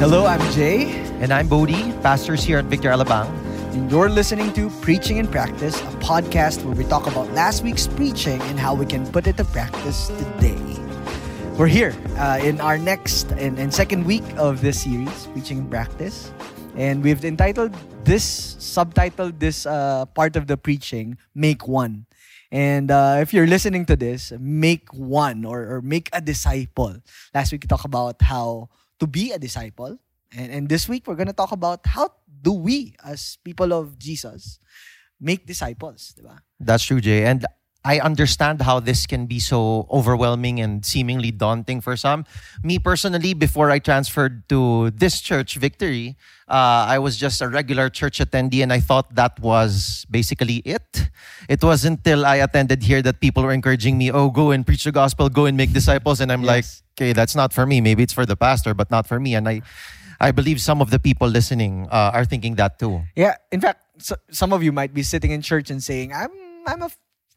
Hello, 0.00 0.24
I'm 0.24 0.40
Jay. 0.52 0.96
And 1.20 1.30
I'm 1.30 1.46
Bodhi, 1.46 1.92
pastors 2.00 2.42
here 2.42 2.56
at 2.56 2.64
Victory 2.72 2.90
Alabang. 2.90 3.28
And 3.76 3.90
you're 3.90 4.08
listening 4.08 4.50
to 4.54 4.70
Preaching 4.80 5.18
in 5.18 5.28
Practice, 5.28 5.78
a 5.78 5.92
podcast 6.00 6.64
where 6.64 6.74
we 6.74 6.84
talk 6.84 7.06
about 7.06 7.30
last 7.36 7.62
week's 7.62 7.86
preaching 7.86 8.40
and 8.48 8.58
how 8.58 8.72
we 8.72 8.86
can 8.86 9.04
put 9.12 9.26
it 9.26 9.36
to 9.36 9.44
practice 9.44 10.08
today. 10.08 10.56
We're 11.58 11.68
here 11.68 11.94
uh, 12.16 12.40
in 12.40 12.62
our 12.62 12.78
next 12.78 13.30
and, 13.32 13.58
and 13.58 13.68
second 13.68 14.06
week 14.06 14.24
of 14.38 14.62
this 14.62 14.84
series, 14.84 15.26
Preaching 15.36 15.58
in 15.58 15.68
Practice. 15.68 16.32
And 16.76 17.04
we've 17.04 17.22
entitled 17.22 17.76
this, 18.02 18.56
subtitled 18.56 19.38
this 19.38 19.66
uh, 19.66 20.06
part 20.16 20.34
of 20.34 20.46
the 20.46 20.56
preaching, 20.56 21.18
Make 21.34 21.68
One. 21.68 22.06
And 22.50 22.90
uh, 22.90 23.18
if 23.20 23.34
you're 23.34 23.46
listening 23.46 23.84
to 23.84 23.96
this, 23.96 24.32
make 24.40 24.94
one 24.94 25.44
or, 25.44 25.76
or 25.76 25.82
make 25.82 26.08
a 26.14 26.22
disciple. 26.22 26.96
Last 27.34 27.52
week 27.52 27.64
we 27.64 27.68
talked 27.68 27.84
about 27.84 28.22
how 28.22 28.70
to 29.00 29.06
be 29.06 29.32
a 29.32 29.38
disciple. 29.38 29.98
And, 30.32 30.52
and 30.52 30.68
this 30.68 30.88
week, 30.88 31.06
we're 31.06 31.16
going 31.16 31.26
to 31.26 31.34
talk 31.34 31.52
about 31.52 31.80
how 31.86 32.14
do 32.42 32.52
we, 32.52 32.94
as 33.04 33.38
people 33.42 33.72
of 33.72 33.98
Jesus, 33.98 34.60
make 35.20 35.46
disciples, 35.46 36.14
diba? 36.16 36.38
That's 36.60 36.84
true, 36.84 37.00
Jay. 37.00 37.24
And 37.24 37.44
I 37.84 37.98
understand 38.00 38.60
how 38.60 38.78
this 38.80 39.06
can 39.06 39.24
be 39.24 39.38
so 39.40 39.86
overwhelming 39.90 40.60
and 40.60 40.84
seemingly 40.84 41.30
daunting 41.30 41.80
for 41.80 41.96
some. 41.96 42.26
Me 42.62 42.78
personally, 42.78 43.32
before 43.32 43.70
I 43.70 43.78
transferred 43.78 44.46
to 44.50 44.90
this 44.90 45.20
church, 45.22 45.56
Victory, 45.56 46.16
uh, 46.46 46.84
I 46.88 46.98
was 46.98 47.16
just 47.16 47.40
a 47.40 47.48
regular 47.48 47.88
church 47.88 48.18
attendee 48.18 48.62
and 48.62 48.70
I 48.72 48.80
thought 48.80 49.14
that 49.14 49.40
was 49.40 50.04
basically 50.10 50.56
it. 50.66 51.08
It 51.48 51.62
wasn't 51.62 52.00
until 52.00 52.26
I 52.26 52.36
attended 52.36 52.82
here 52.82 53.00
that 53.02 53.20
people 53.20 53.42
were 53.42 53.52
encouraging 53.52 53.96
me, 53.96 54.10
oh, 54.12 54.28
go 54.30 54.50
and 54.50 54.66
preach 54.66 54.84
the 54.84 54.92
gospel, 54.92 55.30
go 55.30 55.46
and 55.46 55.56
make 55.56 55.72
disciples. 55.72 56.20
And 56.20 56.30
I'm 56.30 56.42
Yes. 56.44 56.48
like, 56.52 56.64
okay, 57.00 57.12
that's 57.14 57.34
not 57.34 57.52
for 57.54 57.64
me. 57.64 57.80
Maybe 57.80 58.02
it's 58.02 58.12
for 58.12 58.26
the 58.26 58.36
pastor, 58.36 58.74
but 58.74 58.90
not 58.90 59.06
for 59.06 59.18
me. 59.18 59.34
And 59.34 59.48
I, 59.48 59.62
I 60.20 60.32
believe 60.32 60.60
some 60.60 60.82
of 60.82 60.90
the 60.90 61.00
people 61.00 61.28
listening 61.28 61.88
uh, 61.90 62.10
are 62.12 62.26
thinking 62.26 62.56
that 62.56 62.78
too. 62.78 63.00
Yeah, 63.16 63.36
in 63.50 63.62
fact, 63.62 63.80
so, 63.98 64.16
some 64.30 64.52
of 64.52 64.62
you 64.62 64.70
might 64.70 64.92
be 64.92 65.02
sitting 65.02 65.30
in 65.30 65.40
church 65.40 65.70
and 65.70 65.82
saying, 65.82 66.12
I'm, 66.12 66.28
I'm 66.66 66.82
a 66.82 66.90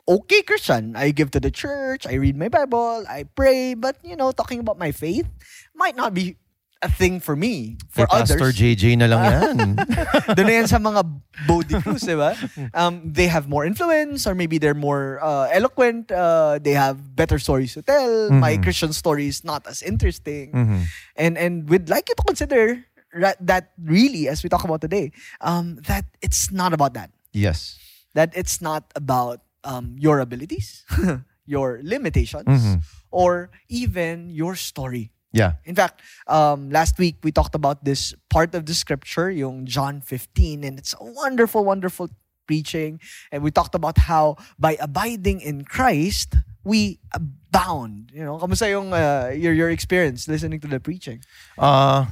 okay 0.08 0.42
Christian. 0.44 0.96
I 0.96 1.12
give 1.12 1.32
to 1.32 1.40
the 1.40 1.52
church, 1.52 2.06
I 2.08 2.16
read 2.16 2.36
my 2.38 2.50
Bible, 2.50 3.06
I 3.10 3.24
pray, 3.24 3.74
but, 3.74 3.98
you 4.04 4.16
know, 4.16 4.32
talking 4.32 4.60
about 4.60 4.78
my 4.78 4.92
faith 4.92 5.28
might 5.76 5.96
not 5.96 6.14
be 6.14 6.38
a 6.84 6.90
thing 6.92 7.22
for 7.22 7.34
me. 7.36 7.78
For 7.88 8.06
Pastor 8.08 8.36
others, 8.36 8.60
JJ 8.60 8.98
na 9.00 9.08
lang 9.08 9.24
yan. 9.24 9.56
Doon 10.36 10.46
na 10.48 10.54
yan 10.60 10.68
sa 10.68 10.84
mga 10.84 11.08
Bodhi 11.48 11.80
Cruz, 11.80 12.04
di 12.04 12.12
ba? 12.12 12.36
Um, 12.76 13.00
they 13.08 13.28
have 13.32 13.48
more 13.48 13.64
influence 13.64 14.28
or 14.28 14.36
maybe 14.36 14.60
they're 14.60 14.76
more 14.76 15.16
uh, 15.24 15.48
eloquent. 15.48 16.12
Uh, 16.12 16.60
they 16.60 16.76
have 16.76 17.16
better 17.16 17.40
stories 17.40 17.72
to 17.80 17.82
tell. 17.88 18.28
My 18.36 18.60
Mhm. 18.60 18.64
Christian 18.68 18.92
story 18.92 19.32
is 19.32 19.48
not 19.48 19.64
as 19.64 19.80
interesting. 19.80 20.52
Mhm. 20.52 20.80
And 21.16 21.34
and 21.40 21.54
we'd 21.72 21.88
like 21.88 22.12
you 22.12 22.20
to 22.20 22.26
consider 22.28 22.84
ra- 23.16 23.40
that 23.40 23.72
really, 23.80 24.28
as 24.28 24.44
we 24.44 24.52
talk 24.52 24.68
about 24.68 24.84
today, 24.84 25.16
um, 25.40 25.80
that 25.88 26.04
it's 26.20 26.52
not 26.52 26.76
about 26.76 27.00
that. 27.00 27.16
Yes. 27.32 27.80
That 28.12 28.36
it's 28.36 28.60
not 28.60 28.92
about 29.00 29.40
um, 29.64 29.96
your 29.98 30.20
abilities, 30.20 30.84
your 31.46 31.80
limitations, 31.84 32.48
Mhm. 32.48 32.82
or 33.12 33.50
even 33.70 34.30
your 34.30 34.56
story. 34.56 35.12
Yeah. 35.34 35.58
In 35.66 35.74
fact, 35.74 36.02
um, 36.28 36.70
last 36.70 37.00
week 37.00 37.18
we 37.24 37.32
talked 37.32 37.56
about 37.56 37.84
this 37.86 38.14
part 38.30 38.54
of 38.54 38.66
the 38.70 38.74
scripture, 38.78 39.32
yung 39.32 39.66
John 39.66 40.00
15, 40.02 40.64
and 40.64 40.78
it's 40.78 40.94
a 40.94 41.04
wonderful, 41.04 41.66
wonderful 41.66 42.10
preaching. 42.46 43.00
And 43.32 43.42
we 43.42 43.50
talked 43.50 43.74
about 43.74 43.98
how 43.98 44.38
by 44.60 44.78
abiding 44.80 45.42
in 45.42 45.66
Christ, 45.66 46.36
we 46.64 47.00
abound. 47.14 48.12
You 48.14 48.24
know, 48.24 48.38
kamusta 48.38 48.70
yung 48.70 48.94
uh, 48.94 49.34
your 49.34 49.54
your 49.58 49.70
experience 49.74 50.28
listening 50.30 50.60
to 50.62 50.68
the 50.70 50.80
preaching? 50.80 51.24
Uh, 51.58 52.06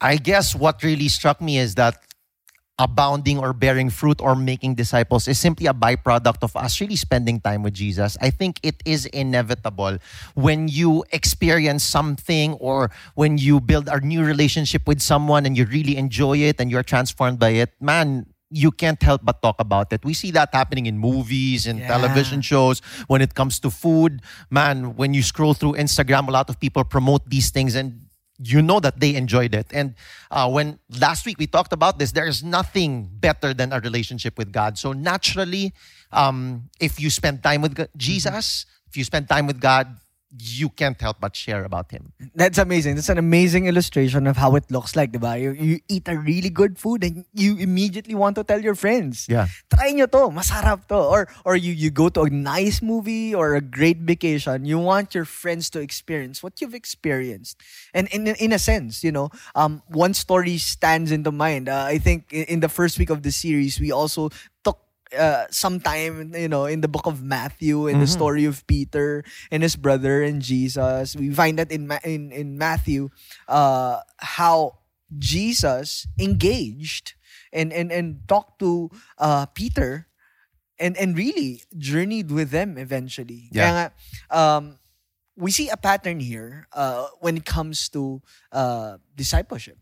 I 0.00 0.16
guess 0.16 0.54
what 0.54 0.82
really 0.82 1.08
struck 1.08 1.40
me 1.40 1.58
is 1.58 1.74
that 1.74 1.98
abounding 2.82 3.38
or 3.38 3.52
bearing 3.54 3.88
fruit 3.90 4.20
or 4.20 4.34
making 4.34 4.74
disciples 4.74 5.28
is 5.28 5.38
simply 5.38 5.66
a 5.70 5.72
byproduct 5.74 6.42
of 6.42 6.56
us 6.56 6.80
really 6.80 6.96
spending 6.98 7.38
time 7.40 7.62
with 7.62 7.74
Jesus. 7.74 8.18
I 8.20 8.30
think 8.30 8.58
it 8.62 8.82
is 8.84 9.06
inevitable 9.06 9.98
when 10.34 10.66
you 10.66 11.04
experience 11.12 11.84
something 11.84 12.54
or 12.58 12.90
when 13.14 13.38
you 13.38 13.60
build 13.60 13.86
a 13.88 14.00
new 14.00 14.24
relationship 14.24 14.86
with 14.88 15.00
someone 15.00 15.46
and 15.46 15.56
you 15.56 15.64
really 15.66 15.96
enjoy 15.96 16.38
it 16.38 16.58
and 16.60 16.70
you're 16.70 16.82
transformed 16.82 17.38
by 17.38 17.50
it. 17.62 17.70
Man, 17.80 18.26
you 18.50 18.70
can't 18.70 19.00
help 19.02 19.22
but 19.24 19.40
talk 19.40 19.56
about 19.60 19.92
it. 19.94 20.04
We 20.04 20.12
see 20.12 20.30
that 20.32 20.50
happening 20.52 20.84
in 20.86 20.98
movies 20.98 21.66
and 21.66 21.78
Yeah. 21.78 21.88
television 21.88 22.42
shows 22.42 22.82
when 23.06 23.22
it 23.22 23.32
comes 23.34 23.58
to 23.60 23.70
food. 23.70 24.20
Man, 24.50 24.96
when 24.96 25.14
you 25.14 25.22
scroll 25.22 25.54
through 25.54 25.74
Instagram, 25.80 26.28
a 26.28 26.32
lot 26.32 26.50
of 26.50 26.58
people 26.60 26.84
promote 26.84 27.22
these 27.30 27.48
things 27.50 27.74
and 27.74 28.10
you 28.42 28.62
know 28.62 28.80
that 28.80 29.00
they 29.00 29.14
enjoyed 29.14 29.54
it. 29.54 29.66
And 29.72 29.94
uh, 30.30 30.50
when 30.50 30.78
last 30.98 31.26
week 31.26 31.38
we 31.38 31.46
talked 31.46 31.72
about 31.72 31.98
this, 31.98 32.12
there 32.12 32.26
is 32.26 32.42
nothing 32.42 33.08
better 33.12 33.54
than 33.54 33.72
a 33.72 33.80
relationship 33.80 34.38
with 34.38 34.52
God. 34.52 34.78
So 34.78 34.92
naturally, 34.92 35.72
um, 36.12 36.68
if 36.80 37.00
you 37.00 37.10
spend 37.10 37.42
time 37.42 37.62
with 37.62 37.74
God, 37.74 37.88
Jesus, 37.96 38.66
if 38.88 38.96
you 38.96 39.04
spend 39.04 39.28
time 39.28 39.46
with 39.46 39.60
God, 39.60 39.96
you 40.38 40.68
can't 40.70 41.00
help 41.00 41.20
but 41.20 41.36
share 41.36 41.64
about 41.64 41.90
Him. 41.90 42.12
That's 42.34 42.58
amazing. 42.58 42.94
That's 42.94 43.08
an 43.08 43.18
amazing 43.18 43.66
illustration 43.66 44.26
of 44.26 44.36
how 44.36 44.56
it 44.56 44.70
looks 44.70 44.96
like, 44.96 45.12
diba? 45.12 45.40
You, 45.40 45.52
you 45.52 45.80
eat 45.88 46.08
a 46.08 46.16
really 46.16 46.48
good 46.48 46.78
food 46.78 47.04
and 47.04 47.24
you 47.34 47.56
immediately 47.58 48.14
want 48.14 48.36
to 48.36 48.44
tell 48.44 48.60
your 48.60 48.74
friends. 48.74 49.26
Yeah. 49.28 49.48
Try 49.74 49.92
nyo 49.92 50.06
to, 50.06 50.32
masarap 50.32 50.88
to. 50.88 50.96
Or, 50.96 51.28
or 51.44 51.56
you, 51.56 51.72
you 51.72 51.90
go 51.90 52.08
to 52.08 52.22
a 52.22 52.30
nice 52.30 52.80
movie 52.80 53.34
or 53.34 53.54
a 53.54 53.60
great 53.60 53.98
vacation, 53.98 54.64
you 54.64 54.78
want 54.78 55.14
your 55.14 55.24
friends 55.24 55.68
to 55.70 55.80
experience 55.80 56.42
what 56.42 56.60
you've 56.60 56.74
experienced. 56.74 57.60
And 57.92 58.08
in, 58.08 58.26
in 58.28 58.52
a 58.52 58.58
sense, 58.58 59.04
you 59.04 59.12
know, 59.12 59.30
um, 59.54 59.82
one 59.88 60.14
story 60.14 60.58
stands 60.58 61.12
into 61.12 61.30
mind. 61.30 61.68
Uh, 61.68 61.84
I 61.86 61.98
think 61.98 62.32
in, 62.32 62.44
in 62.44 62.60
the 62.60 62.68
first 62.68 62.98
week 62.98 63.10
of 63.10 63.22
the 63.22 63.32
series, 63.32 63.78
we 63.78 63.92
also 63.92 64.30
uh, 65.16 65.46
some 65.50 65.80
you 66.34 66.48
know, 66.48 66.64
in 66.66 66.80
the 66.80 66.88
book 66.88 67.06
of 67.06 67.22
Matthew, 67.22 67.86
in 67.86 68.00
the 68.00 68.06
story 68.06 68.44
of 68.44 68.66
Peter 68.66 69.24
and 69.50 69.62
his 69.62 69.76
brother 69.76 70.22
and 70.22 70.42
Jesus. 70.42 71.16
We 71.16 71.30
find 71.30 71.58
that 71.58 71.70
in 71.70 71.86
Ma- 71.86 72.02
in, 72.04 72.32
in 72.32 72.58
Matthew, 72.58 73.10
uh, 73.48 74.00
how 74.18 74.78
Jesus 75.18 76.06
engaged 76.18 77.14
and 77.52 77.72
and 77.72 77.92
and 77.92 78.26
talked 78.28 78.58
to 78.60 78.90
uh, 79.18 79.46
Peter, 79.46 80.08
and 80.78 80.96
and 80.96 81.16
really 81.16 81.62
journeyed 81.76 82.30
with 82.30 82.50
them 82.50 82.78
eventually. 82.78 83.48
Yeah. 83.52 83.92
Nga, 84.30 84.36
um, 84.36 84.78
we 85.36 85.50
see 85.50 85.68
a 85.68 85.76
pattern 85.76 86.20
here 86.20 86.66
uh, 86.72 87.08
when 87.20 87.36
it 87.36 87.44
comes 87.44 87.88
to 87.90 88.22
uh, 88.52 88.98
discipleship. 89.14 89.78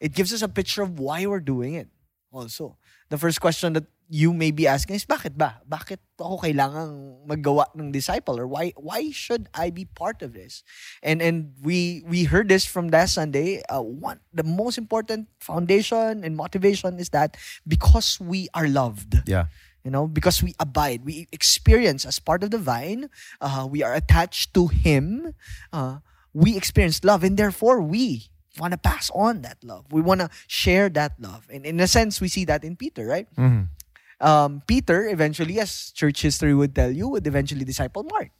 It 0.00 0.12
gives 0.14 0.32
us 0.32 0.42
a 0.42 0.48
picture 0.48 0.82
of 0.82 0.98
why 0.98 1.26
we're 1.26 1.40
doing 1.40 1.74
it. 1.74 1.88
Also, 2.32 2.76
the 3.12 3.20
first 3.20 3.44
question 3.44 3.76
that 3.76 3.84
you 4.08 4.32
may 4.32 4.50
be 4.50 4.64
asking 4.64 4.96
is, 4.96 5.04
bakit 5.04 5.36
ba? 5.36 5.60
Bakit 5.68 6.00
ako 6.16 6.40
kailangang 6.40 7.20
maggawa 7.28 7.68
ng 7.76 7.92
disciple? 7.92 8.40
Or 8.40 8.48
why 8.48 8.72
why 8.80 9.12
should 9.12 9.52
I 9.52 9.68
be 9.68 9.84
part 9.84 10.24
of 10.24 10.32
this? 10.32 10.64
And 11.04 11.20
and 11.20 11.52
we 11.60 12.00
we 12.08 12.24
heard 12.24 12.48
this 12.48 12.64
from 12.64 12.88
last 12.88 13.20
Sunday. 13.20 13.60
Uh, 13.68 13.84
one 13.84 14.24
the 14.32 14.44
most 14.44 14.80
important 14.80 15.28
foundation 15.44 16.24
and 16.24 16.32
motivation 16.36 16.96
is 16.96 17.12
that 17.12 17.36
because 17.68 18.16
we 18.16 18.48
are 18.56 18.64
loved 18.68 19.20
Yeah. 19.28 19.52
you 19.84 19.90
know 19.90 20.06
because 20.06 20.40
we 20.46 20.54
abide 20.62 21.02
we 21.02 21.26
experience 21.34 22.06
as 22.06 22.22
part 22.22 22.46
of 22.46 22.54
the 22.54 22.60
vine 22.62 23.10
uh, 23.42 23.66
we 23.66 23.82
are 23.82 23.98
attached 23.98 24.54
to 24.54 24.70
him 24.70 25.34
uh, 25.74 25.98
we 26.30 26.54
experience 26.54 27.02
love 27.02 27.26
and 27.26 27.34
therefore 27.34 27.82
we 27.82 28.30
want 28.58 28.72
to 28.72 28.78
pass 28.78 29.10
on 29.14 29.40
that 29.42 29.56
love 29.64 29.84
we 29.90 30.00
want 30.02 30.20
to 30.20 30.28
share 30.46 30.88
that 30.88 31.12
love 31.18 31.46
and 31.52 31.64
in 31.64 31.80
a 31.80 31.86
sense 31.86 32.20
we 32.20 32.28
see 32.28 32.44
that 32.44 32.64
in 32.64 32.76
peter 32.76 33.06
right 33.06 33.28
Mhm. 33.36 33.68
um, 34.20 34.62
peter 34.66 35.08
eventually 35.08 35.58
as 35.58 35.90
church 35.92 36.20
history 36.22 36.54
would 36.54 36.74
tell 36.74 36.90
you 36.90 37.08
would 37.08 37.26
eventually 37.26 37.64
disciple 37.64 38.04
mark 38.04 38.30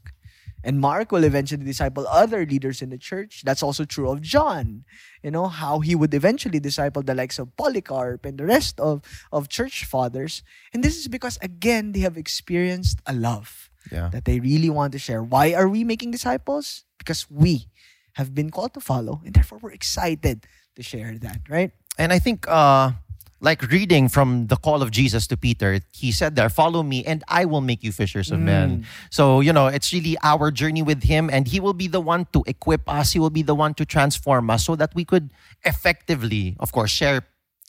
and 0.64 0.78
Mark 0.78 1.10
will 1.10 1.25
eventually 1.25 1.64
disciple 1.66 2.06
other 2.06 2.46
leaders 2.46 2.82
in 2.82 2.90
the 2.94 2.96
church. 2.96 3.42
That's 3.42 3.64
also 3.64 3.82
true 3.84 4.08
of 4.08 4.22
John. 4.22 4.84
You 5.20 5.32
know, 5.34 5.48
how 5.50 5.81
he 5.82 5.96
would 5.96 6.14
eventually 6.14 6.60
disciple 6.60 7.02
the 7.02 7.16
likes 7.19 7.40
of 7.40 7.50
Polycarp 7.56 8.22
and 8.25 8.38
the 8.38 8.46
rest 8.46 8.78
of, 8.78 9.02
of 9.32 9.48
church 9.50 9.84
fathers. 9.84 10.44
And 10.72 10.84
this 10.84 10.94
is 10.96 11.08
because, 11.08 11.34
again, 11.42 11.90
they 11.90 12.06
have 12.06 12.16
experienced 12.16 13.02
a 13.06 13.12
love 13.12 13.70
Yeah. 13.90 14.06
that 14.14 14.25
they 14.25 14.38
really 14.38 14.70
want 14.70 14.92
to 14.92 15.00
share. 15.02 15.19
Why 15.20 15.50
are 15.52 15.66
we 15.69 15.82
making 15.82 16.12
disciples? 16.12 16.84
Because 16.96 17.26
we 17.28 17.66
have 18.14 18.35
been 18.35 18.50
called 18.50 18.75
to 18.75 18.81
follow, 18.81 19.20
and 19.25 19.35
therefore 19.35 19.59
we're 19.62 19.73
excited 19.73 20.47
to 20.76 20.82
share 20.82 21.17
that, 21.19 21.41
right? 21.49 21.70
And 21.99 22.12
I 22.12 22.19
think, 22.19 22.47
uh, 22.49 22.93
like 23.41 23.61
reading 23.73 24.09
from 24.09 24.47
the 24.47 24.56
call 24.56 24.82
of 24.82 24.91
Jesus 24.93 25.26
to 25.26 25.37
Peter, 25.37 25.81
he 25.93 26.12
said 26.12 26.37
there, 26.37 26.49
Follow 26.49 26.82
me, 26.82 27.05
and 27.05 27.25
I 27.26 27.44
will 27.44 27.61
make 27.61 27.82
you 27.82 27.91
fishers 27.91 28.31
of 28.31 28.38
men. 28.38 28.87
So, 29.11 29.41
you 29.41 29.53
know, 29.53 29.67
it's 29.67 29.93
really 29.93 30.17
our 30.23 30.50
journey 30.53 30.82
with 30.82 31.03
him, 31.03 31.29
and 31.29 31.49
he 31.49 31.59
will 31.59 31.75
be 31.75 31.88
the 31.88 32.00
one 32.00 32.26
to 32.32 32.44
equip 32.47 32.88
us, 32.88 33.12
he 33.12 33.19
will 33.19 33.31
be 33.35 33.43
the 33.43 33.55
one 33.55 33.75
to 33.75 33.85
transform 33.85 34.49
us 34.49 34.64
so 34.64 34.76
that 34.76 34.94
we 34.94 35.05
could 35.05 35.32
effectively, 35.64 36.56
of 36.61 36.73
course, 36.73 36.91
share 36.91 37.23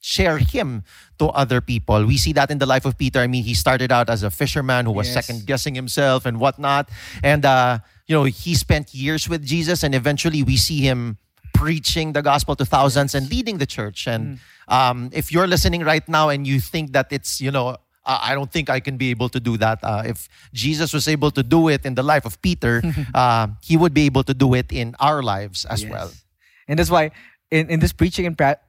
share 0.06 0.38
him 0.38 0.84
to 1.18 1.28
other 1.30 1.62
people. 1.62 2.06
We 2.06 2.18
see 2.18 2.34
that 2.34 2.51
in 2.51 2.57
the 2.60 2.66
life 2.66 2.84
of 2.84 2.98
Peter. 2.98 3.19
I 3.22 3.28
mean, 3.28 3.45
he 3.45 3.54
started 3.54 3.90
out 3.90 4.10
as 4.10 4.22
a 4.22 4.30
fisherman 4.30 4.86
who 4.86 4.92
was 4.92 5.07
Yes. 5.07 5.16
second 5.16 5.45
guessing 5.48 5.75
himself 5.75 6.25
and 6.25 6.42
whatnot. 6.42 6.90
And, 7.24 7.45
uh, 7.45 7.80
you 8.07 8.15
know, 8.15 8.23
he 8.23 8.55
spent 8.55 8.94
years 8.94 9.29
with 9.29 9.45
Jesus 9.45 9.83
and 9.83 9.94
eventually 9.95 10.44
we 10.44 10.57
see 10.57 10.79
him 10.81 11.17
preaching 11.53 12.13
the 12.13 12.21
gospel 12.21 12.55
to 12.55 12.65
thousands 12.65 13.15
and 13.15 13.29
leading 13.29 13.57
the 13.59 13.65
church. 13.65 14.07
And 14.07 14.39
um, 14.67 15.09
if 15.13 15.31
you're 15.31 15.47
listening 15.47 15.83
right 15.83 16.07
now 16.09 16.29
and 16.29 16.45
you 16.47 16.59
think 16.59 16.91
that 16.94 17.07
it's, 17.11 17.39
you 17.39 17.51
know, 17.51 17.77
uh, 18.05 18.19
I 18.21 18.33
don't 18.33 18.51
think 18.51 18.69
I 18.69 18.79
can 18.81 18.97
be 18.97 19.11
able 19.11 19.29
to 19.29 19.39
do 19.39 19.55
that. 19.57 19.79
Uh, 19.81 20.03
if 20.05 20.27
Jesus 20.53 20.91
was 20.91 21.07
able 21.07 21.31
to 21.31 21.44
do 21.44 21.69
it 21.69 21.85
in 21.85 21.95
the 21.95 22.03
life 22.03 22.25
of 22.25 22.41
Peter, 22.41 22.81
uh, 23.13 23.47
he 23.61 23.77
would 23.77 23.94
be 23.94 24.06
able 24.06 24.23
to 24.23 24.33
do 24.33 24.53
it 24.56 24.71
in 24.73 24.95
our 24.99 25.23
lives 25.23 25.63
as 25.65 25.83
Yes. 25.83 25.91
well. 25.91 26.11
And 26.67 26.79
that's 26.79 26.89
why 26.89 27.11
in, 27.51 27.69
in 27.69 27.79
this 27.79 27.94
preaching 27.94 28.25
and 28.25 28.38
pra- 28.38 28.59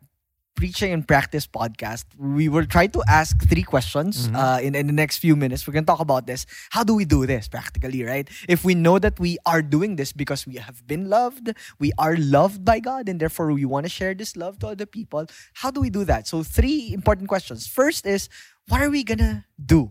preaching 0.54 0.92
and 0.92 1.06
practice 1.06 1.46
podcast, 1.46 2.04
we 2.18 2.48
will 2.48 2.66
try 2.66 2.86
to 2.86 3.02
ask 3.08 3.36
three 3.48 3.62
questions 3.62 4.28
uh, 4.34 4.58
in, 4.62 4.74
in 4.74 4.86
the 4.86 4.92
next 4.92 5.18
few 5.18 5.36
minutes. 5.36 5.66
We're 5.66 5.72
going 5.72 5.84
to 5.84 5.90
talk 5.90 6.00
about 6.00 6.26
this. 6.26 6.46
How 6.70 6.84
do 6.84 6.94
we 6.94 7.04
do 7.04 7.26
this 7.26 7.48
practically, 7.48 8.02
right? 8.04 8.28
If 8.48 8.64
we 8.64 8.74
know 8.74 8.98
that 8.98 9.18
we 9.18 9.38
are 9.46 9.62
doing 9.62 9.96
this 9.96 10.12
because 10.12 10.46
we 10.46 10.56
have 10.56 10.86
been 10.86 11.08
loved, 11.08 11.52
we 11.78 11.92
are 11.98 12.16
loved 12.16 12.64
by 12.64 12.80
God, 12.80 13.08
and 13.08 13.18
therefore 13.20 13.52
we 13.52 13.64
want 13.64 13.86
to 13.86 13.90
share 13.90 14.14
this 14.14 14.36
love 14.36 14.58
to 14.60 14.68
other 14.68 14.86
people, 14.86 15.26
how 15.54 15.70
do 15.70 15.80
we 15.80 15.90
do 15.90 16.04
that? 16.04 16.26
So, 16.26 16.42
three 16.42 16.92
important 16.92 17.28
questions. 17.28 17.66
First 17.66 18.06
is, 18.06 18.28
what 18.68 18.80
are 18.80 18.90
we 18.90 19.04
going 19.04 19.18
to 19.18 19.44
do? 19.64 19.90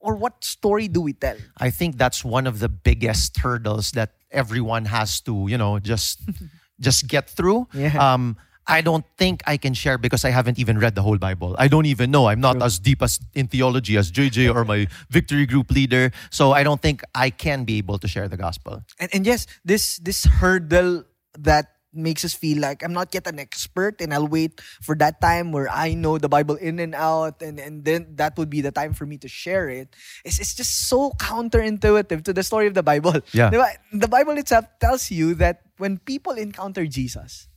Or 0.00 0.16
what 0.16 0.44
story 0.44 0.86
do 0.86 1.00
we 1.00 1.14
tell? 1.14 1.36
I 1.56 1.70
think 1.70 1.96
that's 1.96 2.24
one 2.24 2.46
of 2.46 2.58
the 2.58 2.68
biggest 2.68 3.38
hurdles 3.38 3.92
that 3.92 4.12
everyone 4.30 4.84
has 4.84 5.20
to, 5.22 5.46
you 5.48 5.56
know, 5.56 5.78
just 5.78 6.20
just 6.80 7.08
get 7.08 7.30
through. 7.30 7.68
Yeah. 7.72 7.96
Um, 7.96 8.36
I 8.66 8.80
don't 8.80 9.04
think 9.16 9.42
I 9.46 9.56
can 9.56 9.74
share 9.74 9.98
because 9.98 10.24
I 10.24 10.30
haven't 10.30 10.58
even 10.58 10.78
read 10.78 10.94
the 10.94 11.02
whole 11.02 11.18
Bible. 11.18 11.54
I 11.58 11.68
don't 11.68 11.86
even 11.86 12.10
know. 12.10 12.26
I'm 12.26 12.40
not 12.40 12.62
as 12.62 12.78
deep 12.78 13.02
as 13.02 13.20
in 13.34 13.48
theology 13.48 13.96
as 13.96 14.10
JJ 14.10 14.54
or 14.54 14.64
my 14.64 14.86
victory 15.10 15.46
group 15.46 15.70
leader. 15.70 16.10
So 16.30 16.52
I 16.52 16.62
don't 16.62 16.80
think 16.80 17.02
I 17.14 17.30
can 17.30 17.64
be 17.64 17.78
able 17.78 17.98
to 17.98 18.08
share 18.08 18.28
the 18.28 18.36
gospel. 18.36 18.82
and, 18.98 19.10
and 19.14 19.26
yes, 19.26 19.46
this 19.64 19.98
this 19.98 20.24
hurdle 20.24 21.04
that 21.38 21.74
makes 21.94 22.24
us 22.24 22.34
feel 22.34 22.58
like 22.58 22.82
I'm 22.82 22.92
not 22.92 23.14
yet 23.14 23.26
an 23.26 23.38
expert 23.38 24.00
and 24.00 24.12
I'll 24.12 24.26
wait 24.26 24.60
for 24.82 24.94
that 24.96 25.20
time 25.20 25.52
where 25.52 25.70
I 25.70 25.94
know 25.94 26.18
the 26.18 26.28
Bible 26.28 26.56
in 26.56 26.78
and 26.80 26.94
out 26.94 27.40
and, 27.40 27.58
and 27.60 27.84
then 27.84 28.16
that 28.16 28.36
would 28.36 28.50
be 28.50 28.60
the 28.60 28.72
time 28.72 28.92
for 28.92 29.06
me 29.06 29.16
to 29.18 29.28
share 29.28 29.68
it. 29.68 29.94
It's, 30.24 30.40
it's 30.40 30.54
just 30.54 30.88
so 30.88 31.12
counterintuitive 31.12 32.24
to 32.24 32.32
the 32.32 32.42
story 32.42 32.66
of 32.66 32.74
the 32.74 32.82
Bible. 32.82 33.14
Yeah. 33.32 33.50
The 33.92 34.08
Bible 34.08 34.36
itself 34.38 34.66
tells 34.80 35.10
you 35.10 35.34
that 35.36 35.62
when 35.78 35.98
people 35.98 36.32
encounter 36.32 36.86
Jesus, 36.86 37.48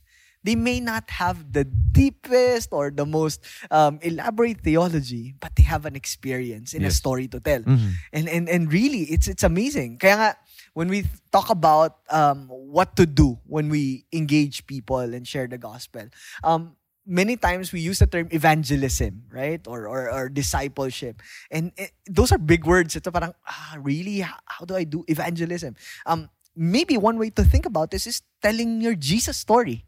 they 0.44 0.54
may 0.54 0.80
not 0.80 1.10
have 1.10 1.52
the 1.52 1.64
deepest 1.64 2.70
or 2.72 2.90
the 2.90 3.06
most 3.06 3.44
um, 3.70 3.98
elaborate 4.02 4.60
theology, 4.60 5.34
but 5.40 5.54
they 5.56 5.62
have 5.62 5.84
an 5.84 5.96
experience 5.96 6.74
in 6.74 6.84
a 6.84 6.90
story 6.90 7.26
to 7.28 7.40
tell. 7.40 7.60
Mhm. 7.60 7.92
And, 8.12 8.28
and, 8.28 8.48
and 8.48 8.72
really, 8.72 9.02
it's, 9.10 9.26
it's 9.28 9.42
amazing. 9.42 9.98
Kaya 9.98 10.14
nga, 10.14 10.36
when 10.74 10.88
we 10.88 11.04
talk 11.32 11.50
about 11.50 11.98
um, 12.10 12.46
what 12.48 12.94
to 12.96 13.06
do 13.06 13.38
when 13.46 13.68
we 13.68 14.06
engage 14.12 14.66
people 14.66 15.02
and 15.02 15.26
share 15.26 15.46
the 15.48 15.58
gospel, 15.58 16.06
um, 16.44 16.76
many 17.04 17.36
times 17.36 17.72
we 17.72 17.80
use 17.80 17.98
the 17.98 18.06
term 18.06 18.28
evangelism, 18.30 19.24
right? 19.32 19.66
Or, 19.66 19.88
or, 19.88 20.12
or 20.12 20.28
discipleship. 20.28 21.20
And 21.50 21.72
eh, 21.78 21.88
those 22.06 22.30
are 22.30 22.38
big 22.38 22.64
words. 22.64 22.94
Ito 22.94 23.10
parang, 23.10 23.34
ah, 23.48 23.76
really? 23.80 24.20
How, 24.20 24.38
how 24.44 24.64
do 24.64 24.76
I 24.76 24.84
do 24.84 25.04
evangelism? 25.08 25.74
Um, 26.06 26.28
maybe 26.54 26.96
one 26.96 27.18
way 27.18 27.30
to 27.30 27.42
think 27.42 27.66
about 27.66 27.90
this 27.90 28.06
is 28.06 28.22
telling 28.42 28.80
your 28.80 28.94
Jesus 28.94 29.36
story. 29.36 29.87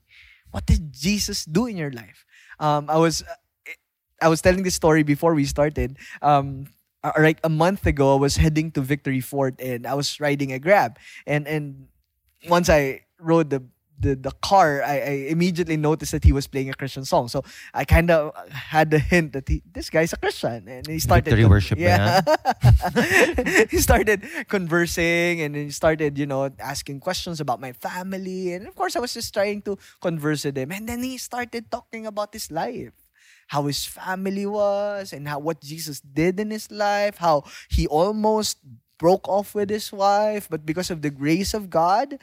What 0.50 0.66
did 0.66 0.92
Jesus 0.92 1.44
do 1.44 1.66
in 1.66 1.76
your 1.76 1.90
life? 1.90 2.24
Um, 2.58 2.90
I 2.90 2.96
was 2.96 3.24
I 4.20 4.28
was 4.28 4.42
telling 4.42 4.62
this 4.62 4.74
story 4.74 5.02
before 5.02 5.34
we 5.34 5.44
started. 5.44 5.96
Um, 6.22 6.68
uh, 7.02 7.12
like 7.18 7.40
a 7.42 7.48
month 7.48 7.86
ago, 7.86 8.12
I 8.14 8.20
was 8.20 8.36
heading 8.36 8.70
to 8.72 8.80
Victory 8.80 9.20
Fort 9.20 9.56
and 9.58 9.86
I 9.86 9.94
was 9.94 10.20
riding 10.20 10.52
a 10.52 10.58
Grab. 10.58 10.98
And 11.26 11.48
and 11.48 11.88
once 12.48 12.68
I 12.68 13.06
rode 13.18 13.50
the 13.50 13.64
the, 14.00 14.16
the 14.16 14.32
car, 14.42 14.82
I, 14.82 14.96
I 14.98 15.14
immediately 15.28 15.76
noticed 15.76 16.12
that 16.12 16.24
he 16.24 16.32
was 16.32 16.46
playing 16.46 16.70
a 16.70 16.74
Christian 16.74 17.04
song. 17.04 17.28
So 17.28 17.44
I 17.74 17.84
kind 17.84 18.10
of 18.10 18.32
had 18.50 18.90
the 18.90 18.98
hint 18.98 19.32
that 19.34 19.48
he, 19.48 19.62
this 19.72 19.90
guy's 19.90 20.12
a 20.12 20.16
Christian, 20.16 20.66
and 20.66 20.86
he 20.86 20.98
started 20.98 21.30
Victory 21.30 21.44
worship 21.44 21.78
Yeah, 21.78 22.20
he 23.70 23.78
started 23.78 24.24
conversing, 24.48 25.40
and 25.42 25.54
then 25.54 25.64
he 25.64 25.70
started, 25.70 26.18
you 26.18 26.26
know, 26.26 26.50
asking 26.58 27.00
questions 27.00 27.40
about 27.40 27.60
my 27.60 27.72
family, 27.72 28.54
and 28.54 28.66
of 28.66 28.74
course, 28.74 28.96
I 28.96 29.00
was 29.00 29.14
just 29.14 29.32
trying 29.32 29.62
to 29.62 29.78
converse 30.00 30.44
with 30.44 30.56
him, 30.56 30.72
and 30.72 30.88
then 30.88 31.02
he 31.02 31.18
started 31.18 31.70
talking 31.70 32.06
about 32.06 32.32
his 32.32 32.50
life 32.50 32.92
how 33.50 33.66
his 33.66 33.84
family 33.84 34.46
was 34.46 35.12
and 35.12 35.26
how 35.26 35.36
what 35.36 35.60
Jesus 35.60 35.98
did 35.98 36.38
in 36.38 36.52
his 36.54 36.70
life, 36.70 37.18
how 37.18 37.42
he 37.68 37.84
almost 37.88 38.58
broke 39.00 39.26
off 39.26 39.56
with 39.56 39.72
his 39.72 39.90
wife, 39.90 40.46
but 40.46 40.68
because 40.68 40.92
of 40.92 41.00
the 41.00 41.10
grace 41.10 41.56
of 41.56 41.72
God, 41.72 42.20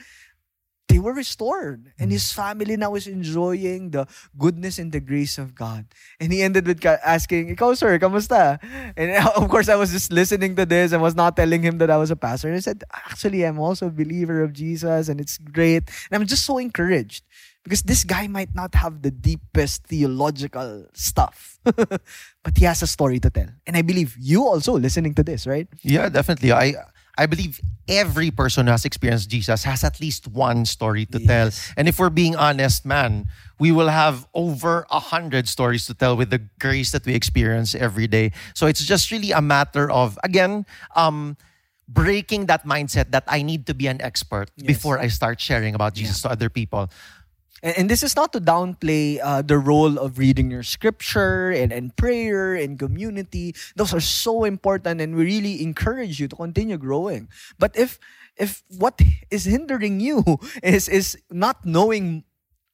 they 0.88 1.00
were 1.00 1.14
restored. 1.14 1.92
And 2.00 2.12
his 2.12 2.24
mm. 2.24 2.36
family 2.36 2.78
now 2.78 2.96
is 2.96 3.08
enjoying 3.08 3.92
the 3.92 4.08
goodness 4.38 4.80
and 4.80 4.92
the 4.92 5.00
grace 5.00 5.38
of 5.38 5.54
God. 5.54 5.86
And 6.20 6.32
he 6.32 6.42
ended 6.42 6.66
with 6.66 6.84
asking, 6.86 7.56
Ikaw, 7.56 7.78
sir, 7.78 8.00
kamusta? 8.00 8.60
And 8.96 9.28
of 9.36 9.50
course, 9.50 9.70
I 9.70 9.76
was 9.76 9.92
just 9.92 10.12
listening 10.12 10.56
to 10.56 10.66
this 10.66 10.92
and 10.92 11.02
was 11.02 11.16
not 11.16 11.36
telling 11.36 11.62
him 11.62 11.78
that 11.80 11.90
I 11.90 11.98
was 11.98 12.12
a 12.12 12.16
pastor. 12.16 12.48
And 12.48 12.58
I 12.58 12.62
said, 12.62 12.84
Actually, 12.94 13.44
I'm 13.44 13.60
also 13.60 13.88
a 13.88 13.92
believer 13.92 14.42
of 14.42 14.54
Jesus 14.54 15.10
and 15.10 15.20
it's 15.20 15.38
great. 15.38 15.84
And 16.10 16.22
I'm 16.22 16.26
just 16.26 16.46
so 16.46 16.58
encouraged 16.58 17.24
because 17.64 17.84
this 17.84 18.06
guy 18.06 18.28
might 18.28 18.56
not 18.56 18.74
have 18.76 19.02
the 19.02 19.12
deepest 19.12 19.84
theological 19.88 20.86
stuff, 20.94 21.60
but 21.66 22.56
he 22.56 22.64
has 22.64 22.82
a 22.82 22.88
story 22.88 23.20
to 23.20 23.30
tell. 23.30 23.50
And 23.68 23.76
I 23.76 23.82
believe 23.82 24.16
you 24.18 24.48
also 24.48 24.80
listening 24.80 25.14
to 25.16 25.24
this, 25.24 25.46
right? 25.46 25.68
Yeah, 25.84 26.08
definitely. 26.08 26.54
I 26.54 26.76
I 27.18 27.26
believe 27.26 27.60
every 27.88 28.32
person 28.32 28.68
who 28.68 28.72
has 28.72 28.86
experienced 28.86 29.30
Jesus 29.30 29.64
has 29.64 29.84
at 29.84 30.00
least 30.00 30.28
one 30.28 30.66
story 30.66 31.06
to 31.08 31.20
Yes. 31.20 31.28
tell. 31.28 31.74
And 31.78 31.88
if 31.88 32.00
we're 32.00 32.10
being 32.14 32.36
honest, 32.36 32.86
man, 32.86 33.28
we 33.60 33.72
will 33.72 33.88
have 33.90 34.28
over 34.34 34.86
a 34.92 35.00
hundred 35.00 35.48
stories 35.48 35.88
to 35.88 35.94
tell 35.94 36.16
with 36.16 36.30
the 36.30 36.40
grace 36.60 36.92
that 36.92 37.06
we 37.06 37.14
experience 37.16 37.74
every 37.74 38.06
day. 38.08 38.32
So 38.54 38.68
it's 38.68 38.84
just 38.86 39.10
really 39.12 39.32
a 39.32 39.42
matter 39.42 39.90
of 39.90 40.20
again, 40.24 40.66
um, 40.96 41.38
breaking 41.88 42.48
that 42.48 42.66
mindset 42.66 43.12
that 43.12 43.24
I 43.28 43.42
need 43.42 43.66
to 43.68 43.74
be 43.74 43.88
an 43.88 44.02
expert 44.02 44.52
Yes. 44.58 44.68
before 44.68 45.00
I 45.00 45.08
start 45.08 45.40
sharing 45.40 45.74
about 45.74 45.94
Jesus 45.96 46.22
to 46.24 46.30
other 46.30 46.50
people. 46.50 46.90
And, 47.64 47.78
and 47.78 47.90
this 47.90 48.04
is 48.04 48.16
not 48.16 48.34
to 48.34 48.42
downplay 48.42 49.20
uh, 49.22 49.42
the 49.42 49.58
role 49.58 49.98
of 49.98 50.18
reading 50.18 50.52
your 50.52 50.64
scripture 50.64 51.52
and, 51.52 51.72
and 51.72 51.96
prayer 51.96 52.56
and 52.56 52.78
community. 52.78 53.56
Those 53.76 53.94
are 53.94 54.02
so 54.02 54.44
important, 54.44 55.02
and 55.02 55.16
we 55.16 55.26
really 55.26 55.62
encourage 55.64 56.20
you 56.20 56.28
to 56.28 56.36
continue 56.36 56.78
growing. 56.78 57.30
But 57.58 57.78
if 57.78 58.00
if 58.38 58.64
what 58.78 59.02
is 59.32 59.46
hindering 59.46 60.00
you 60.00 60.24
is 60.64 60.88
is 60.90 61.18
not 61.32 61.66
knowing 61.66 62.24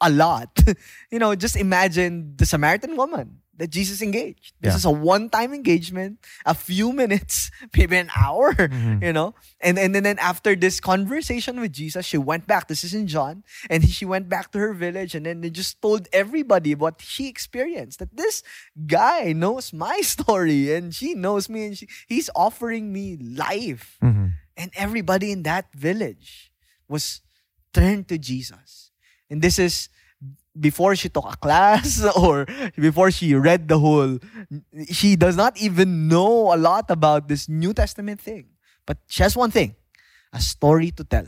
a 0.02 0.10
lot, 0.10 0.60
you 1.12 1.20
know, 1.20 1.36
just 1.36 1.56
imagine 1.56 2.36
the 2.36 2.46
Samaritan 2.46 2.98
woman 2.98 3.43
that 3.58 3.70
Jesus 3.70 4.02
engaged. 4.02 4.54
This 4.62 4.74
Yeah. 4.74 4.78
is 4.78 4.86
a 4.86 4.92
one-time 4.92 5.54
engagement, 5.54 6.20
a 6.46 6.54
few 6.54 6.92
minutes, 6.92 7.52
maybe 7.78 7.98
an 7.98 8.10
hour, 8.16 8.54
mm-hmm. 8.54 9.04
you 9.04 9.14
know. 9.14 9.36
And, 9.62 9.78
and 9.78 9.94
then, 9.94 10.04
then 10.04 10.18
after 10.20 10.56
this 10.56 10.80
conversation 10.80 11.60
with 11.60 11.72
Jesus, 11.72 12.06
she 12.06 12.18
went 12.18 12.48
back. 12.48 12.68
This 12.68 12.84
is 12.84 12.94
in 12.94 13.08
John, 13.08 13.44
and 13.70 13.88
she 13.88 14.06
went 14.06 14.28
back 14.28 14.52
to 14.54 14.60
her 14.60 14.74
village, 14.74 15.14
and 15.14 15.26
then 15.26 15.42
they 15.42 15.50
just 15.50 15.82
told 15.82 16.08
everybody 16.12 16.74
what 16.74 17.02
she 17.02 17.28
experienced. 17.30 18.00
That 18.00 18.18
this 18.18 18.42
guy 18.88 19.34
knows 19.34 19.72
my 19.72 20.02
story, 20.16 20.74
and 20.74 20.94
she 20.94 21.14
knows 21.14 21.48
me, 21.48 21.68
and 21.68 21.78
she, 21.78 21.88
he's 22.08 22.30
offering 22.36 22.92
me 22.92 23.18
life. 23.18 23.98
Mm-hmm. 24.02 24.28
And 24.58 24.72
everybody 24.76 25.32
in 25.32 25.44
that 25.44 25.74
village 25.74 26.52
was 26.88 27.22
turned 27.74 28.08
to 28.10 28.18
Jesus. 28.18 28.92
And 29.30 29.42
this 29.42 29.58
is 29.58 29.90
before 30.60 30.96
she 30.96 31.10
took 31.10 31.26
a 31.26 31.38
class 31.38 32.04
or 32.16 32.46
before 32.78 33.12
she 33.12 33.34
read 33.36 33.68
the 33.68 33.80
whole 33.80 34.20
she 34.90 35.16
does 35.16 35.36
not 35.36 35.58
even 35.58 36.08
know 36.08 36.54
a 36.54 36.58
lot 36.58 36.90
about 36.90 37.28
this 37.28 37.50
New 37.50 37.74
Testament 37.74 38.22
thing. 38.22 38.48
But 38.86 38.98
she 39.08 39.24
has 39.24 39.36
one 39.36 39.52
thing, 39.52 39.76
a 40.34 40.42
story 40.42 40.92
to 40.92 41.04
tell. 41.04 41.28